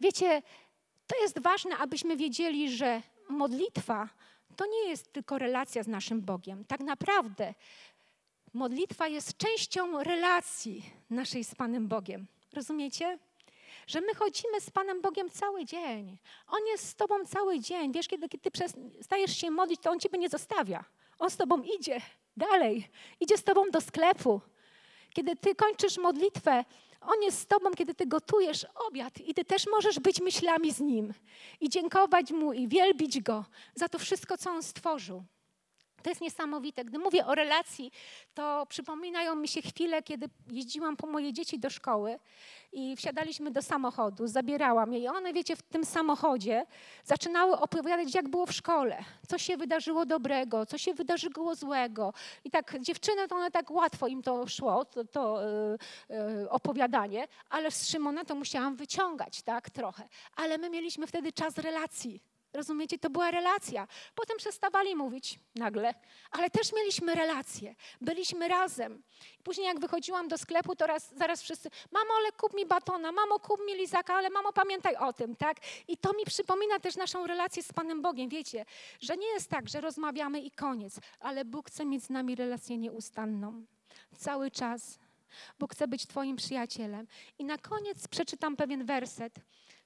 Wiecie, 0.01 0.43
to 1.07 1.23
jest 1.23 1.39
ważne, 1.39 1.77
abyśmy 1.77 2.17
wiedzieli, 2.17 2.71
że 2.71 3.03
modlitwa 3.29 4.09
to 4.57 4.67
nie 4.67 4.89
jest 4.89 5.13
tylko 5.13 5.39
relacja 5.39 5.83
z 5.83 5.87
naszym 5.87 6.21
Bogiem. 6.23 6.65
Tak 6.65 6.81
naprawdę 6.81 7.55
modlitwa 8.57 9.09
jest 9.09 9.37
częścią 9.37 10.03
relacji 10.03 10.83
naszej 11.11 11.45
z 11.45 11.55
Panem 11.55 11.89
Bogiem. 11.89 12.27
Rozumiecie? 12.53 13.19
Że 13.87 14.01
my 14.01 14.15
chodzimy 14.15 14.61
z 14.61 14.71
Panem 14.71 15.03
Bogiem 15.03 15.31
cały 15.31 15.65
dzień. 15.65 16.19
On 16.49 16.67
jest 16.67 16.89
z 16.89 16.95
Tobą 16.95 17.25
cały 17.25 17.61
dzień. 17.61 17.93
Wiesz, 17.93 18.09
kiedy, 18.09 18.29
ty 18.29 18.51
stajesz 19.03 19.37
się 19.37 19.51
modlić, 19.51 19.81
to 19.81 19.91
On 19.91 20.01
Ciebie 20.01 20.19
nie 20.19 20.29
zostawia. 20.29 20.85
On 21.19 21.31
z 21.31 21.37
Tobą 21.37 21.63
idzie 21.63 22.01
dalej. 22.37 22.89
Idzie 23.21 23.39
z 23.39 23.45
Tobą 23.45 23.71
do 23.71 23.81
sklepu. 23.81 24.41
Kiedy 25.15 25.37
Ty 25.37 25.55
kończysz 25.55 25.99
modlitwę, 25.99 26.65
On 27.01 27.23
jest 27.23 27.39
z 27.39 27.47
Tobą, 27.47 27.71
kiedy 27.71 27.95
Ty 27.95 28.07
gotujesz 28.07 28.67
obiad 28.89 29.21
i 29.21 29.35
Ty 29.35 29.45
też 29.45 29.67
możesz 29.67 30.01
być 30.01 30.21
myślami 30.21 30.73
z 30.73 30.81
Nim 30.81 31.15
i 31.61 31.69
dziękować 31.69 32.33
Mu 32.33 32.53
i 32.53 32.69
wielbić 32.69 33.21
Go 33.21 33.45
za 33.75 33.89
to 33.89 33.99
wszystko, 33.99 34.39
co 34.39 34.51
On 34.51 34.63
stworzył. 34.63 35.25
To 36.07 36.11
jest 36.11 36.21
niesamowite. 36.21 36.85
Gdy 36.85 36.99
mówię 36.99 37.27
o 37.27 37.35
relacji, 37.35 37.93
to 38.35 38.67
przypominają 38.69 39.35
mi 39.35 39.49
się 39.49 39.63
chwile, 39.63 40.03
kiedy 40.03 40.29
jeździłam 40.51 40.97
po 40.97 41.07
moje 41.07 41.33
dzieci 41.33 41.59
do 41.59 41.71
szkoły 41.71 42.19
i 42.73 42.97
wsiadaliśmy 42.97 43.51
do 43.51 43.63
samochodu, 43.63 44.27
zabierałam 44.27 44.93
je 44.93 44.99
i 44.99 45.09
one, 45.09 45.33
wiecie, 45.33 45.57
w 45.57 45.63
tym 45.63 45.85
samochodzie 45.85 46.67
zaczynały 47.05 47.59
opowiadać, 47.59 48.15
jak 48.15 48.29
było 48.29 48.47
w 48.47 48.53
szkole, 48.53 49.05
co 49.29 49.39
się 49.39 49.57
wydarzyło 49.57 50.07
dobrego, 50.07 50.67
co 50.67 50.79
się 50.79 50.95
wydarzyło 50.95 51.55
złego. 51.55 52.13
I 52.45 52.51
tak 52.51 52.81
dziewczyny, 52.81 53.29
to 53.29 53.37
one 53.37 53.51
tak 53.51 53.71
łatwo 53.71 54.07
im 54.07 54.23
to 54.23 54.47
szło, 54.47 54.85
to, 54.85 55.05
to 55.05 55.41
yy, 56.09 56.17
yy, 56.17 56.51
opowiadanie, 56.51 57.29
ale 57.51 57.71
z 57.71 57.89
Szymona 57.89 58.25
to 58.25 58.35
musiałam 58.35 58.77
wyciągać, 58.77 59.43
tak, 59.43 59.71
trochę. 59.71 60.09
Ale 60.37 60.59
my 60.59 60.71
mieliśmy 60.71 61.07
wtedy 61.07 61.33
czas 61.33 61.59
relacji 61.59 62.21
Rozumiecie? 62.57 62.99
To 62.99 63.11
była 63.11 63.31
relacja. 63.31 63.89
Potem 64.15 64.37
przestawali 64.37 64.97
mówić 64.97 65.39
nagle, 65.55 65.95
ale 66.31 66.51
też 66.51 66.73
mieliśmy 66.73 67.15
relacje. 67.15 67.75
Byliśmy 68.01 68.49
razem. 68.49 69.03
Później 69.45 69.67
jak 69.67 69.81
wychodziłam 69.81 70.29
do 70.29 70.39
sklepu, 70.39 70.77
to 70.77 70.87
raz, 70.87 71.15
zaraz 71.15 71.43
wszyscy, 71.43 71.71
mamo, 71.93 72.11
ale 72.19 72.33
kup 72.33 72.55
mi 72.55 72.67
batona, 72.67 73.13
mamo, 73.13 73.39
kup 73.39 73.61
mi 73.67 73.75
lizaka, 73.75 74.15
ale 74.15 74.31
mamo, 74.31 74.53
pamiętaj 74.53 74.97
o 74.97 75.13
tym, 75.13 75.37
tak? 75.37 75.57
I 75.89 75.97
to 75.97 76.13
mi 76.13 76.25
przypomina 76.25 76.81
też 76.81 76.97
naszą 76.97 77.27
relację 77.27 77.63
z 77.63 77.73
Panem 77.73 78.03
Bogiem. 78.03 78.29
Wiecie, 78.29 78.65
że 79.01 79.17
nie 79.17 79.27
jest 79.29 79.51
tak, 79.51 79.69
że 79.69 79.81
rozmawiamy 79.81 80.41
i 80.41 80.51
koniec, 80.51 81.01
ale 81.21 81.45
Bóg 81.45 81.69
chce 81.69 81.85
mieć 81.85 82.05
z 82.05 82.11
nami 82.11 82.35
relację 82.35 82.79
nieustanną. 82.79 83.65
Cały 84.19 84.51
czas 84.51 84.99
Bóg 85.59 85.73
chce 85.73 85.89
być 85.89 86.07
Twoim 86.07 86.37
przyjacielem. 86.37 87.07
I 87.39 87.45
na 87.45 87.59
koniec 87.59 88.09
przeczytam 88.09 88.57
pewien 88.57 88.85
werset, 88.85 89.35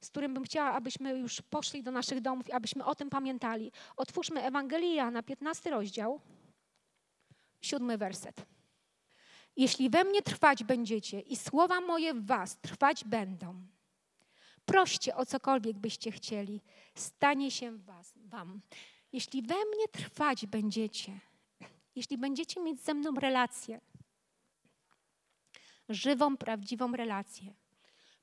z 0.01 0.11
którym 0.11 0.35
bym 0.35 0.45
chciała, 0.45 0.73
abyśmy 0.73 1.19
już 1.19 1.43
poszli 1.43 1.83
do 1.83 1.91
naszych 1.91 2.21
domów 2.21 2.49
i 2.49 2.53
abyśmy 2.53 2.85
o 2.85 2.95
tym 2.95 3.11
pamiętali. 3.11 3.73
Otwórzmy 3.97 4.43
Ewangelię 4.43 4.95
Jana, 4.95 5.23
15 5.23 5.71
rozdział, 5.71 6.21
siódmy 7.61 7.99
werset. 7.99 8.47
Jeśli 9.57 9.91
we 9.91 10.05
mnie 10.05 10.23
trwać 10.23 10.65
będziecie 10.65 11.21
i 11.21 11.37
słowa 11.37 11.81
moje 11.81 12.15
w 12.15 12.27
was 12.27 12.59
trwać 12.61 13.05
będą, 13.05 13.67
proście 14.65 15.17
o 15.17 15.27
cokolwiek 15.27 15.79
byście 15.79 16.13
chcieli, 16.13 16.61
stanie 16.95 17.51
się 17.51 17.79
was, 17.79 18.13
wam. 18.17 18.61
Jeśli 19.13 19.43
we 19.43 19.55
mnie 19.55 19.89
trwać 19.93 20.47
będziecie, 20.47 21.21
jeśli 21.95 22.19
będziecie 22.19 22.61
mieć 22.61 22.81
ze 22.81 22.95
mną 22.95 23.15
relację, 23.15 23.81
żywą, 25.91 26.37
prawdziwą 26.37 26.93
relację, 26.93 27.55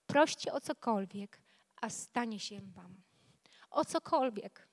proście 0.07 0.53
o 0.53 0.61
cokolwiek, 0.61 1.41
a 1.81 1.89
stanie 1.89 2.39
się 2.39 2.61
wam. 2.61 3.01
O 3.69 3.85
cokolwiek. 3.85 4.67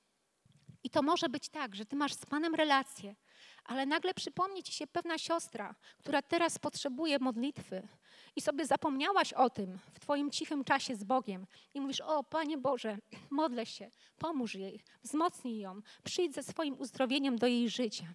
I 0.83 0.89
to 0.89 1.01
może 1.01 1.29
być 1.29 1.49
tak, 1.49 1.75
że 1.75 1.85
ty 1.85 1.95
masz 1.95 2.13
z 2.13 2.25
Panem 2.25 2.55
relację, 2.55 3.15
ale 3.63 3.85
nagle 3.85 4.13
przypomni 4.13 4.63
ci 4.63 4.73
się 4.73 4.87
pewna 4.87 5.17
siostra, 5.17 5.75
która 5.97 6.21
teraz 6.21 6.59
potrzebuje 6.59 7.19
modlitwy 7.19 7.87
i 8.35 8.41
sobie 8.41 8.65
zapomniałaś 8.65 9.33
o 9.33 9.49
tym 9.49 9.79
w 9.93 9.99
Twoim 9.99 10.31
cichym 10.31 10.63
czasie 10.63 10.95
z 10.95 11.03
Bogiem 11.03 11.47
i 11.73 11.81
mówisz: 11.81 12.01
O, 12.01 12.23
Panie 12.23 12.57
Boże, 12.57 12.97
modlę 13.29 13.65
się, 13.65 13.91
pomóż 14.17 14.55
jej, 14.55 14.83
wzmocnij 15.03 15.59
ją, 15.59 15.81
przyjdź 16.03 16.35
ze 16.35 16.43
swoim 16.43 16.79
uzdrowieniem 16.79 17.37
do 17.37 17.47
jej 17.47 17.69
życia. 17.69 18.05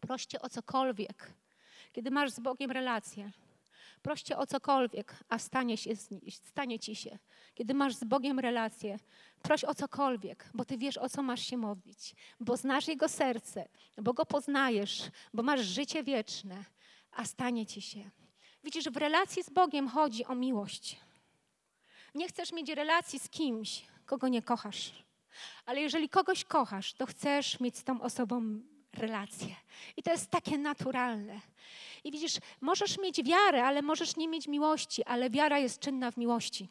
Proście 0.00 0.40
o 0.40 0.48
cokolwiek, 0.48 1.32
kiedy 1.92 2.10
masz 2.10 2.30
z 2.30 2.40
Bogiem 2.40 2.70
relację. 2.70 3.30
Proście 4.04 4.38
o 4.38 4.46
cokolwiek, 4.46 5.16
a 5.28 5.38
stanie, 5.38 5.76
się, 5.76 5.90
stanie 6.30 6.78
ci 6.78 6.94
się. 6.96 7.18
Kiedy 7.54 7.74
masz 7.74 7.94
z 7.94 8.04
Bogiem 8.04 8.38
relację, 8.38 8.98
proś 9.42 9.64
o 9.64 9.74
cokolwiek, 9.74 10.50
bo 10.54 10.64
ty 10.64 10.78
wiesz, 10.78 10.98
o 10.98 11.08
co 11.08 11.22
masz 11.22 11.46
się 11.46 11.56
modlić, 11.56 12.14
bo 12.40 12.56
znasz 12.56 12.88
Jego 12.88 13.08
serce, 13.08 13.68
bo 13.98 14.12
Go 14.12 14.26
poznajesz, 14.26 15.02
bo 15.34 15.42
masz 15.42 15.60
życie 15.60 16.02
wieczne, 16.02 16.64
a 17.12 17.24
stanie 17.24 17.66
ci 17.66 17.80
się. 17.82 18.10
Widzisz, 18.64 18.84
w 18.84 18.96
relacji 18.96 19.42
z 19.42 19.50
Bogiem 19.50 19.88
chodzi 19.88 20.24
o 20.24 20.34
miłość. 20.34 21.00
Nie 22.14 22.28
chcesz 22.28 22.52
mieć 22.52 22.68
relacji 22.68 23.18
z 23.18 23.28
kimś, 23.28 23.84
kogo 24.06 24.28
nie 24.28 24.42
kochasz. 24.42 24.92
Ale 25.66 25.80
jeżeli 25.80 26.08
kogoś 26.08 26.44
kochasz, 26.44 26.92
to 26.94 27.06
chcesz 27.06 27.60
mieć 27.60 27.78
z 27.78 27.84
tą 27.84 28.00
osobą 28.00 28.60
relacje. 28.92 29.56
I 29.96 30.02
to 30.02 30.10
jest 30.10 30.30
takie 30.30 30.58
naturalne. 30.58 31.40
I 32.04 32.10
widzisz, 32.10 32.38
możesz 32.60 32.98
mieć 32.98 33.22
wiarę, 33.22 33.64
ale 33.64 33.82
możesz 33.82 34.16
nie 34.16 34.28
mieć 34.28 34.48
miłości, 34.48 35.04
ale 35.04 35.30
wiara 35.30 35.58
jest 35.58 35.80
czynna 35.80 36.10
w 36.10 36.16
miłości. 36.16 36.68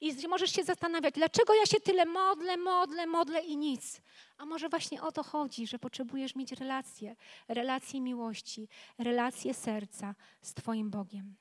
I 0.00 0.28
możesz 0.28 0.52
się 0.52 0.64
zastanawiać, 0.64 1.14
dlaczego 1.14 1.54
ja 1.54 1.66
się 1.66 1.80
tyle 1.80 2.04
modlę, 2.04 2.56
modlę, 2.56 3.06
modlę 3.06 3.40
i 3.40 3.56
nic. 3.56 4.00
A 4.38 4.46
może 4.46 4.68
właśnie 4.68 5.02
o 5.02 5.12
to 5.12 5.22
chodzi, 5.22 5.66
że 5.66 5.78
potrzebujesz 5.78 6.34
mieć 6.34 6.52
relacje, 6.52 7.16
relacje 7.48 8.00
miłości, 8.00 8.68
relacje 8.98 9.54
serca 9.54 10.14
z 10.42 10.54
Twoim 10.54 10.90
Bogiem. 10.90 11.36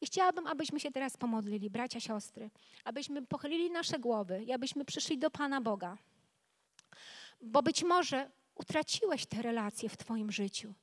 I 0.00 0.06
chciałabym, 0.06 0.46
abyśmy 0.46 0.80
się 0.80 0.90
teraz 0.90 1.16
pomodlili, 1.16 1.70
bracia, 1.70 2.00
siostry, 2.00 2.50
abyśmy 2.84 3.26
pochylili 3.26 3.70
nasze 3.70 3.98
głowy 3.98 4.44
i 4.44 4.52
abyśmy 4.52 4.84
przyszli 4.84 5.18
do 5.18 5.30
Pana 5.30 5.60
Boga. 5.60 5.98
Bo 7.40 7.62
być 7.62 7.82
może 7.82 8.30
utraciłeś 8.54 9.26
te 9.26 9.42
relacje 9.42 9.88
w 9.88 9.96
Twoim 9.96 10.32
życiu. 10.32 10.74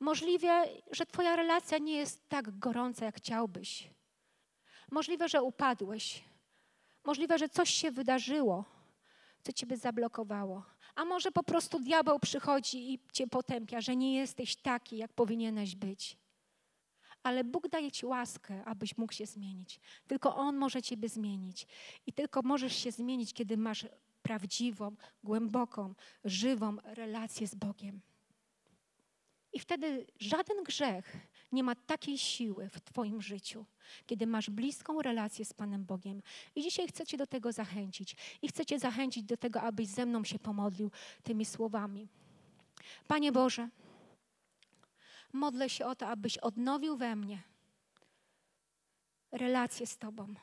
Możliwe, 0.00 0.68
że 0.90 1.06
Twoja 1.06 1.36
relacja 1.36 1.78
nie 1.78 1.96
jest 1.96 2.28
tak 2.28 2.58
gorąca, 2.58 3.04
jak 3.04 3.16
chciałbyś. 3.16 3.90
Możliwe, 4.90 5.28
że 5.28 5.42
upadłeś. 5.42 6.24
Możliwe, 7.04 7.38
że 7.38 7.48
coś 7.48 7.70
się 7.70 7.90
wydarzyło, 7.90 8.64
co 9.42 9.52
Ciebie 9.52 9.76
zablokowało. 9.76 10.62
A 10.94 11.04
może 11.04 11.32
po 11.32 11.42
prostu 11.42 11.80
diabeł 11.80 12.18
przychodzi 12.18 12.92
i 12.92 12.98
Cię 13.12 13.26
potępia, 13.26 13.80
że 13.80 13.96
nie 13.96 14.14
jesteś 14.14 14.56
taki, 14.56 14.96
jak 14.96 15.12
powinieneś 15.12 15.76
być. 15.76 16.16
Ale 17.22 17.44
Bóg 17.44 17.68
daje 17.68 17.92
Ci 17.92 18.06
łaskę, 18.06 18.64
abyś 18.64 18.98
mógł 18.98 19.12
się 19.12 19.26
zmienić. 19.26 19.80
Tylko 20.06 20.36
On 20.36 20.56
może 20.56 20.82
Ciebie 20.82 21.08
zmienić. 21.08 21.66
I 22.06 22.12
tylko 22.12 22.42
możesz 22.42 22.76
się 22.76 22.92
zmienić, 22.92 23.32
kiedy 23.32 23.56
masz 23.56 23.86
prawdziwą, 24.22 24.96
głęboką, 25.24 25.94
żywą 26.24 26.76
relację 26.84 27.46
z 27.46 27.54
Bogiem. 27.54 28.00
I 29.54 29.60
wtedy 29.60 30.06
żaden 30.20 30.64
grzech 30.64 31.16
nie 31.52 31.62
ma 31.62 31.74
takiej 31.74 32.18
siły 32.18 32.68
w 32.68 32.80
Twoim 32.80 33.22
życiu, 33.22 33.64
kiedy 34.06 34.26
masz 34.26 34.50
bliską 34.50 35.02
relację 35.02 35.44
z 35.44 35.52
Panem 35.52 35.84
Bogiem. 35.84 36.22
I 36.54 36.62
dzisiaj 36.62 36.88
chcę 36.88 37.06
Cię 37.06 37.16
do 37.16 37.26
tego 37.26 37.52
zachęcić. 37.52 38.16
I 38.42 38.48
chcę 38.48 38.66
Cię 38.66 38.78
zachęcić 38.78 39.24
do 39.24 39.36
tego, 39.36 39.60
abyś 39.60 39.88
ze 39.88 40.06
mną 40.06 40.24
się 40.24 40.38
pomodlił 40.38 40.90
tymi 41.22 41.44
słowami. 41.44 42.08
Panie 43.06 43.32
Boże, 43.32 43.68
modlę 45.32 45.70
się 45.70 45.86
o 45.86 45.94
to, 45.94 46.08
abyś 46.08 46.38
odnowił 46.38 46.96
we 46.96 47.16
mnie 47.16 47.42
relację 49.32 49.86
z 49.86 49.98
Tobą. 49.98 50.34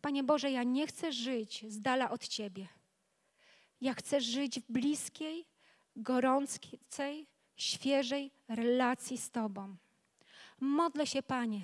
Panie 0.00 0.24
Boże, 0.24 0.50
ja 0.50 0.62
nie 0.62 0.86
chcę 0.86 1.12
żyć 1.12 1.64
z 1.68 1.80
dala 1.80 2.10
od 2.10 2.28
Ciebie. 2.28 2.68
Ja 3.80 3.94
chcę 3.94 4.20
żyć 4.20 4.60
w 4.60 4.72
bliskiej, 4.72 5.44
gorącej, 5.96 7.26
świeżej 7.56 8.30
relacji 8.48 9.18
z 9.18 9.30
Tobą. 9.30 9.76
Modlę 10.60 11.06
się, 11.06 11.22
Panie, 11.22 11.60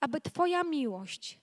aby 0.00 0.20
Twoja 0.20 0.62
miłość, 0.62 1.38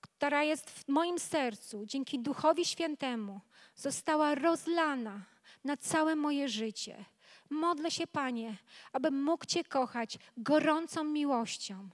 która 0.00 0.42
jest 0.42 0.70
w 0.70 0.88
moim 0.88 1.18
sercu 1.18 1.86
dzięki 1.86 2.18
Duchowi 2.18 2.64
Świętemu, 2.64 3.40
została 3.74 4.34
rozlana 4.34 5.24
na 5.64 5.76
całe 5.76 6.16
moje 6.16 6.48
życie. 6.48 7.04
Modlę 7.50 7.90
się, 7.90 8.06
Panie, 8.06 8.56
abym 8.92 9.22
mógł 9.22 9.46
Cię 9.46 9.64
kochać 9.64 10.18
gorącą 10.36 11.04
miłością, 11.04 11.88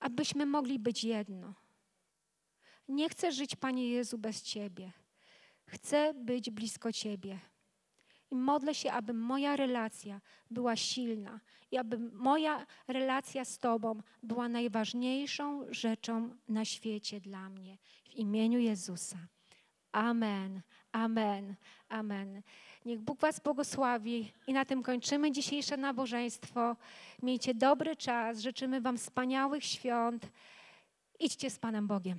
abyśmy 0.00 0.46
mogli 0.46 0.78
być 0.78 1.04
jedno. 1.04 1.54
Nie 2.88 3.08
chcę 3.08 3.32
żyć, 3.32 3.56
Panie 3.56 3.88
Jezu, 3.90 4.18
bez 4.18 4.42
Ciebie. 4.42 4.92
Chcę 5.66 6.14
być 6.14 6.50
blisko 6.50 6.92
Ciebie. 6.92 7.38
I 8.30 8.34
modlę 8.34 8.74
się, 8.74 8.92
aby 8.92 9.14
moja 9.14 9.56
relacja 9.56 10.20
była 10.50 10.76
silna 10.76 11.40
i 11.70 11.76
aby 11.76 11.98
moja 11.98 12.66
relacja 12.88 13.44
z 13.44 13.58
Tobą 13.58 14.02
była 14.22 14.48
najważniejszą 14.48 15.66
rzeczą 15.70 16.30
na 16.48 16.64
świecie 16.64 17.20
dla 17.20 17.50
mnie. 17.50 17.78
W 18.04 18.14
imieniu 18.14 18.58
Jezusa. 18.58 19.18
Amen, 19.92 20.62
amen, 20.92 21.54
amen. 21.88 22.42
Niech 22.84 23.00
Bóg 23.00 23.20
Was 23.20 23.40
błogosławi 23.40 24.32
i 24.46 24.52
na 24.52 24.64
tym 24.64 24.82
kończymy 24.82 25.32
dzisiejsze 25.32 25.76
nabożeństwo. 25.76 26.76
Miejcie 27.22 27.54
dobry 27.54 27.96
czas, 27.96 28.40
życzymy 28.40 28.80
Wam 28.80 28.98
wspaniałych 28.98 29.64
świąt. 29.64 30.30
Idźcie 31.20 31.50
z 31.50 31.58
Panem 31.58 31.86
Bogiem. 31.86 32.18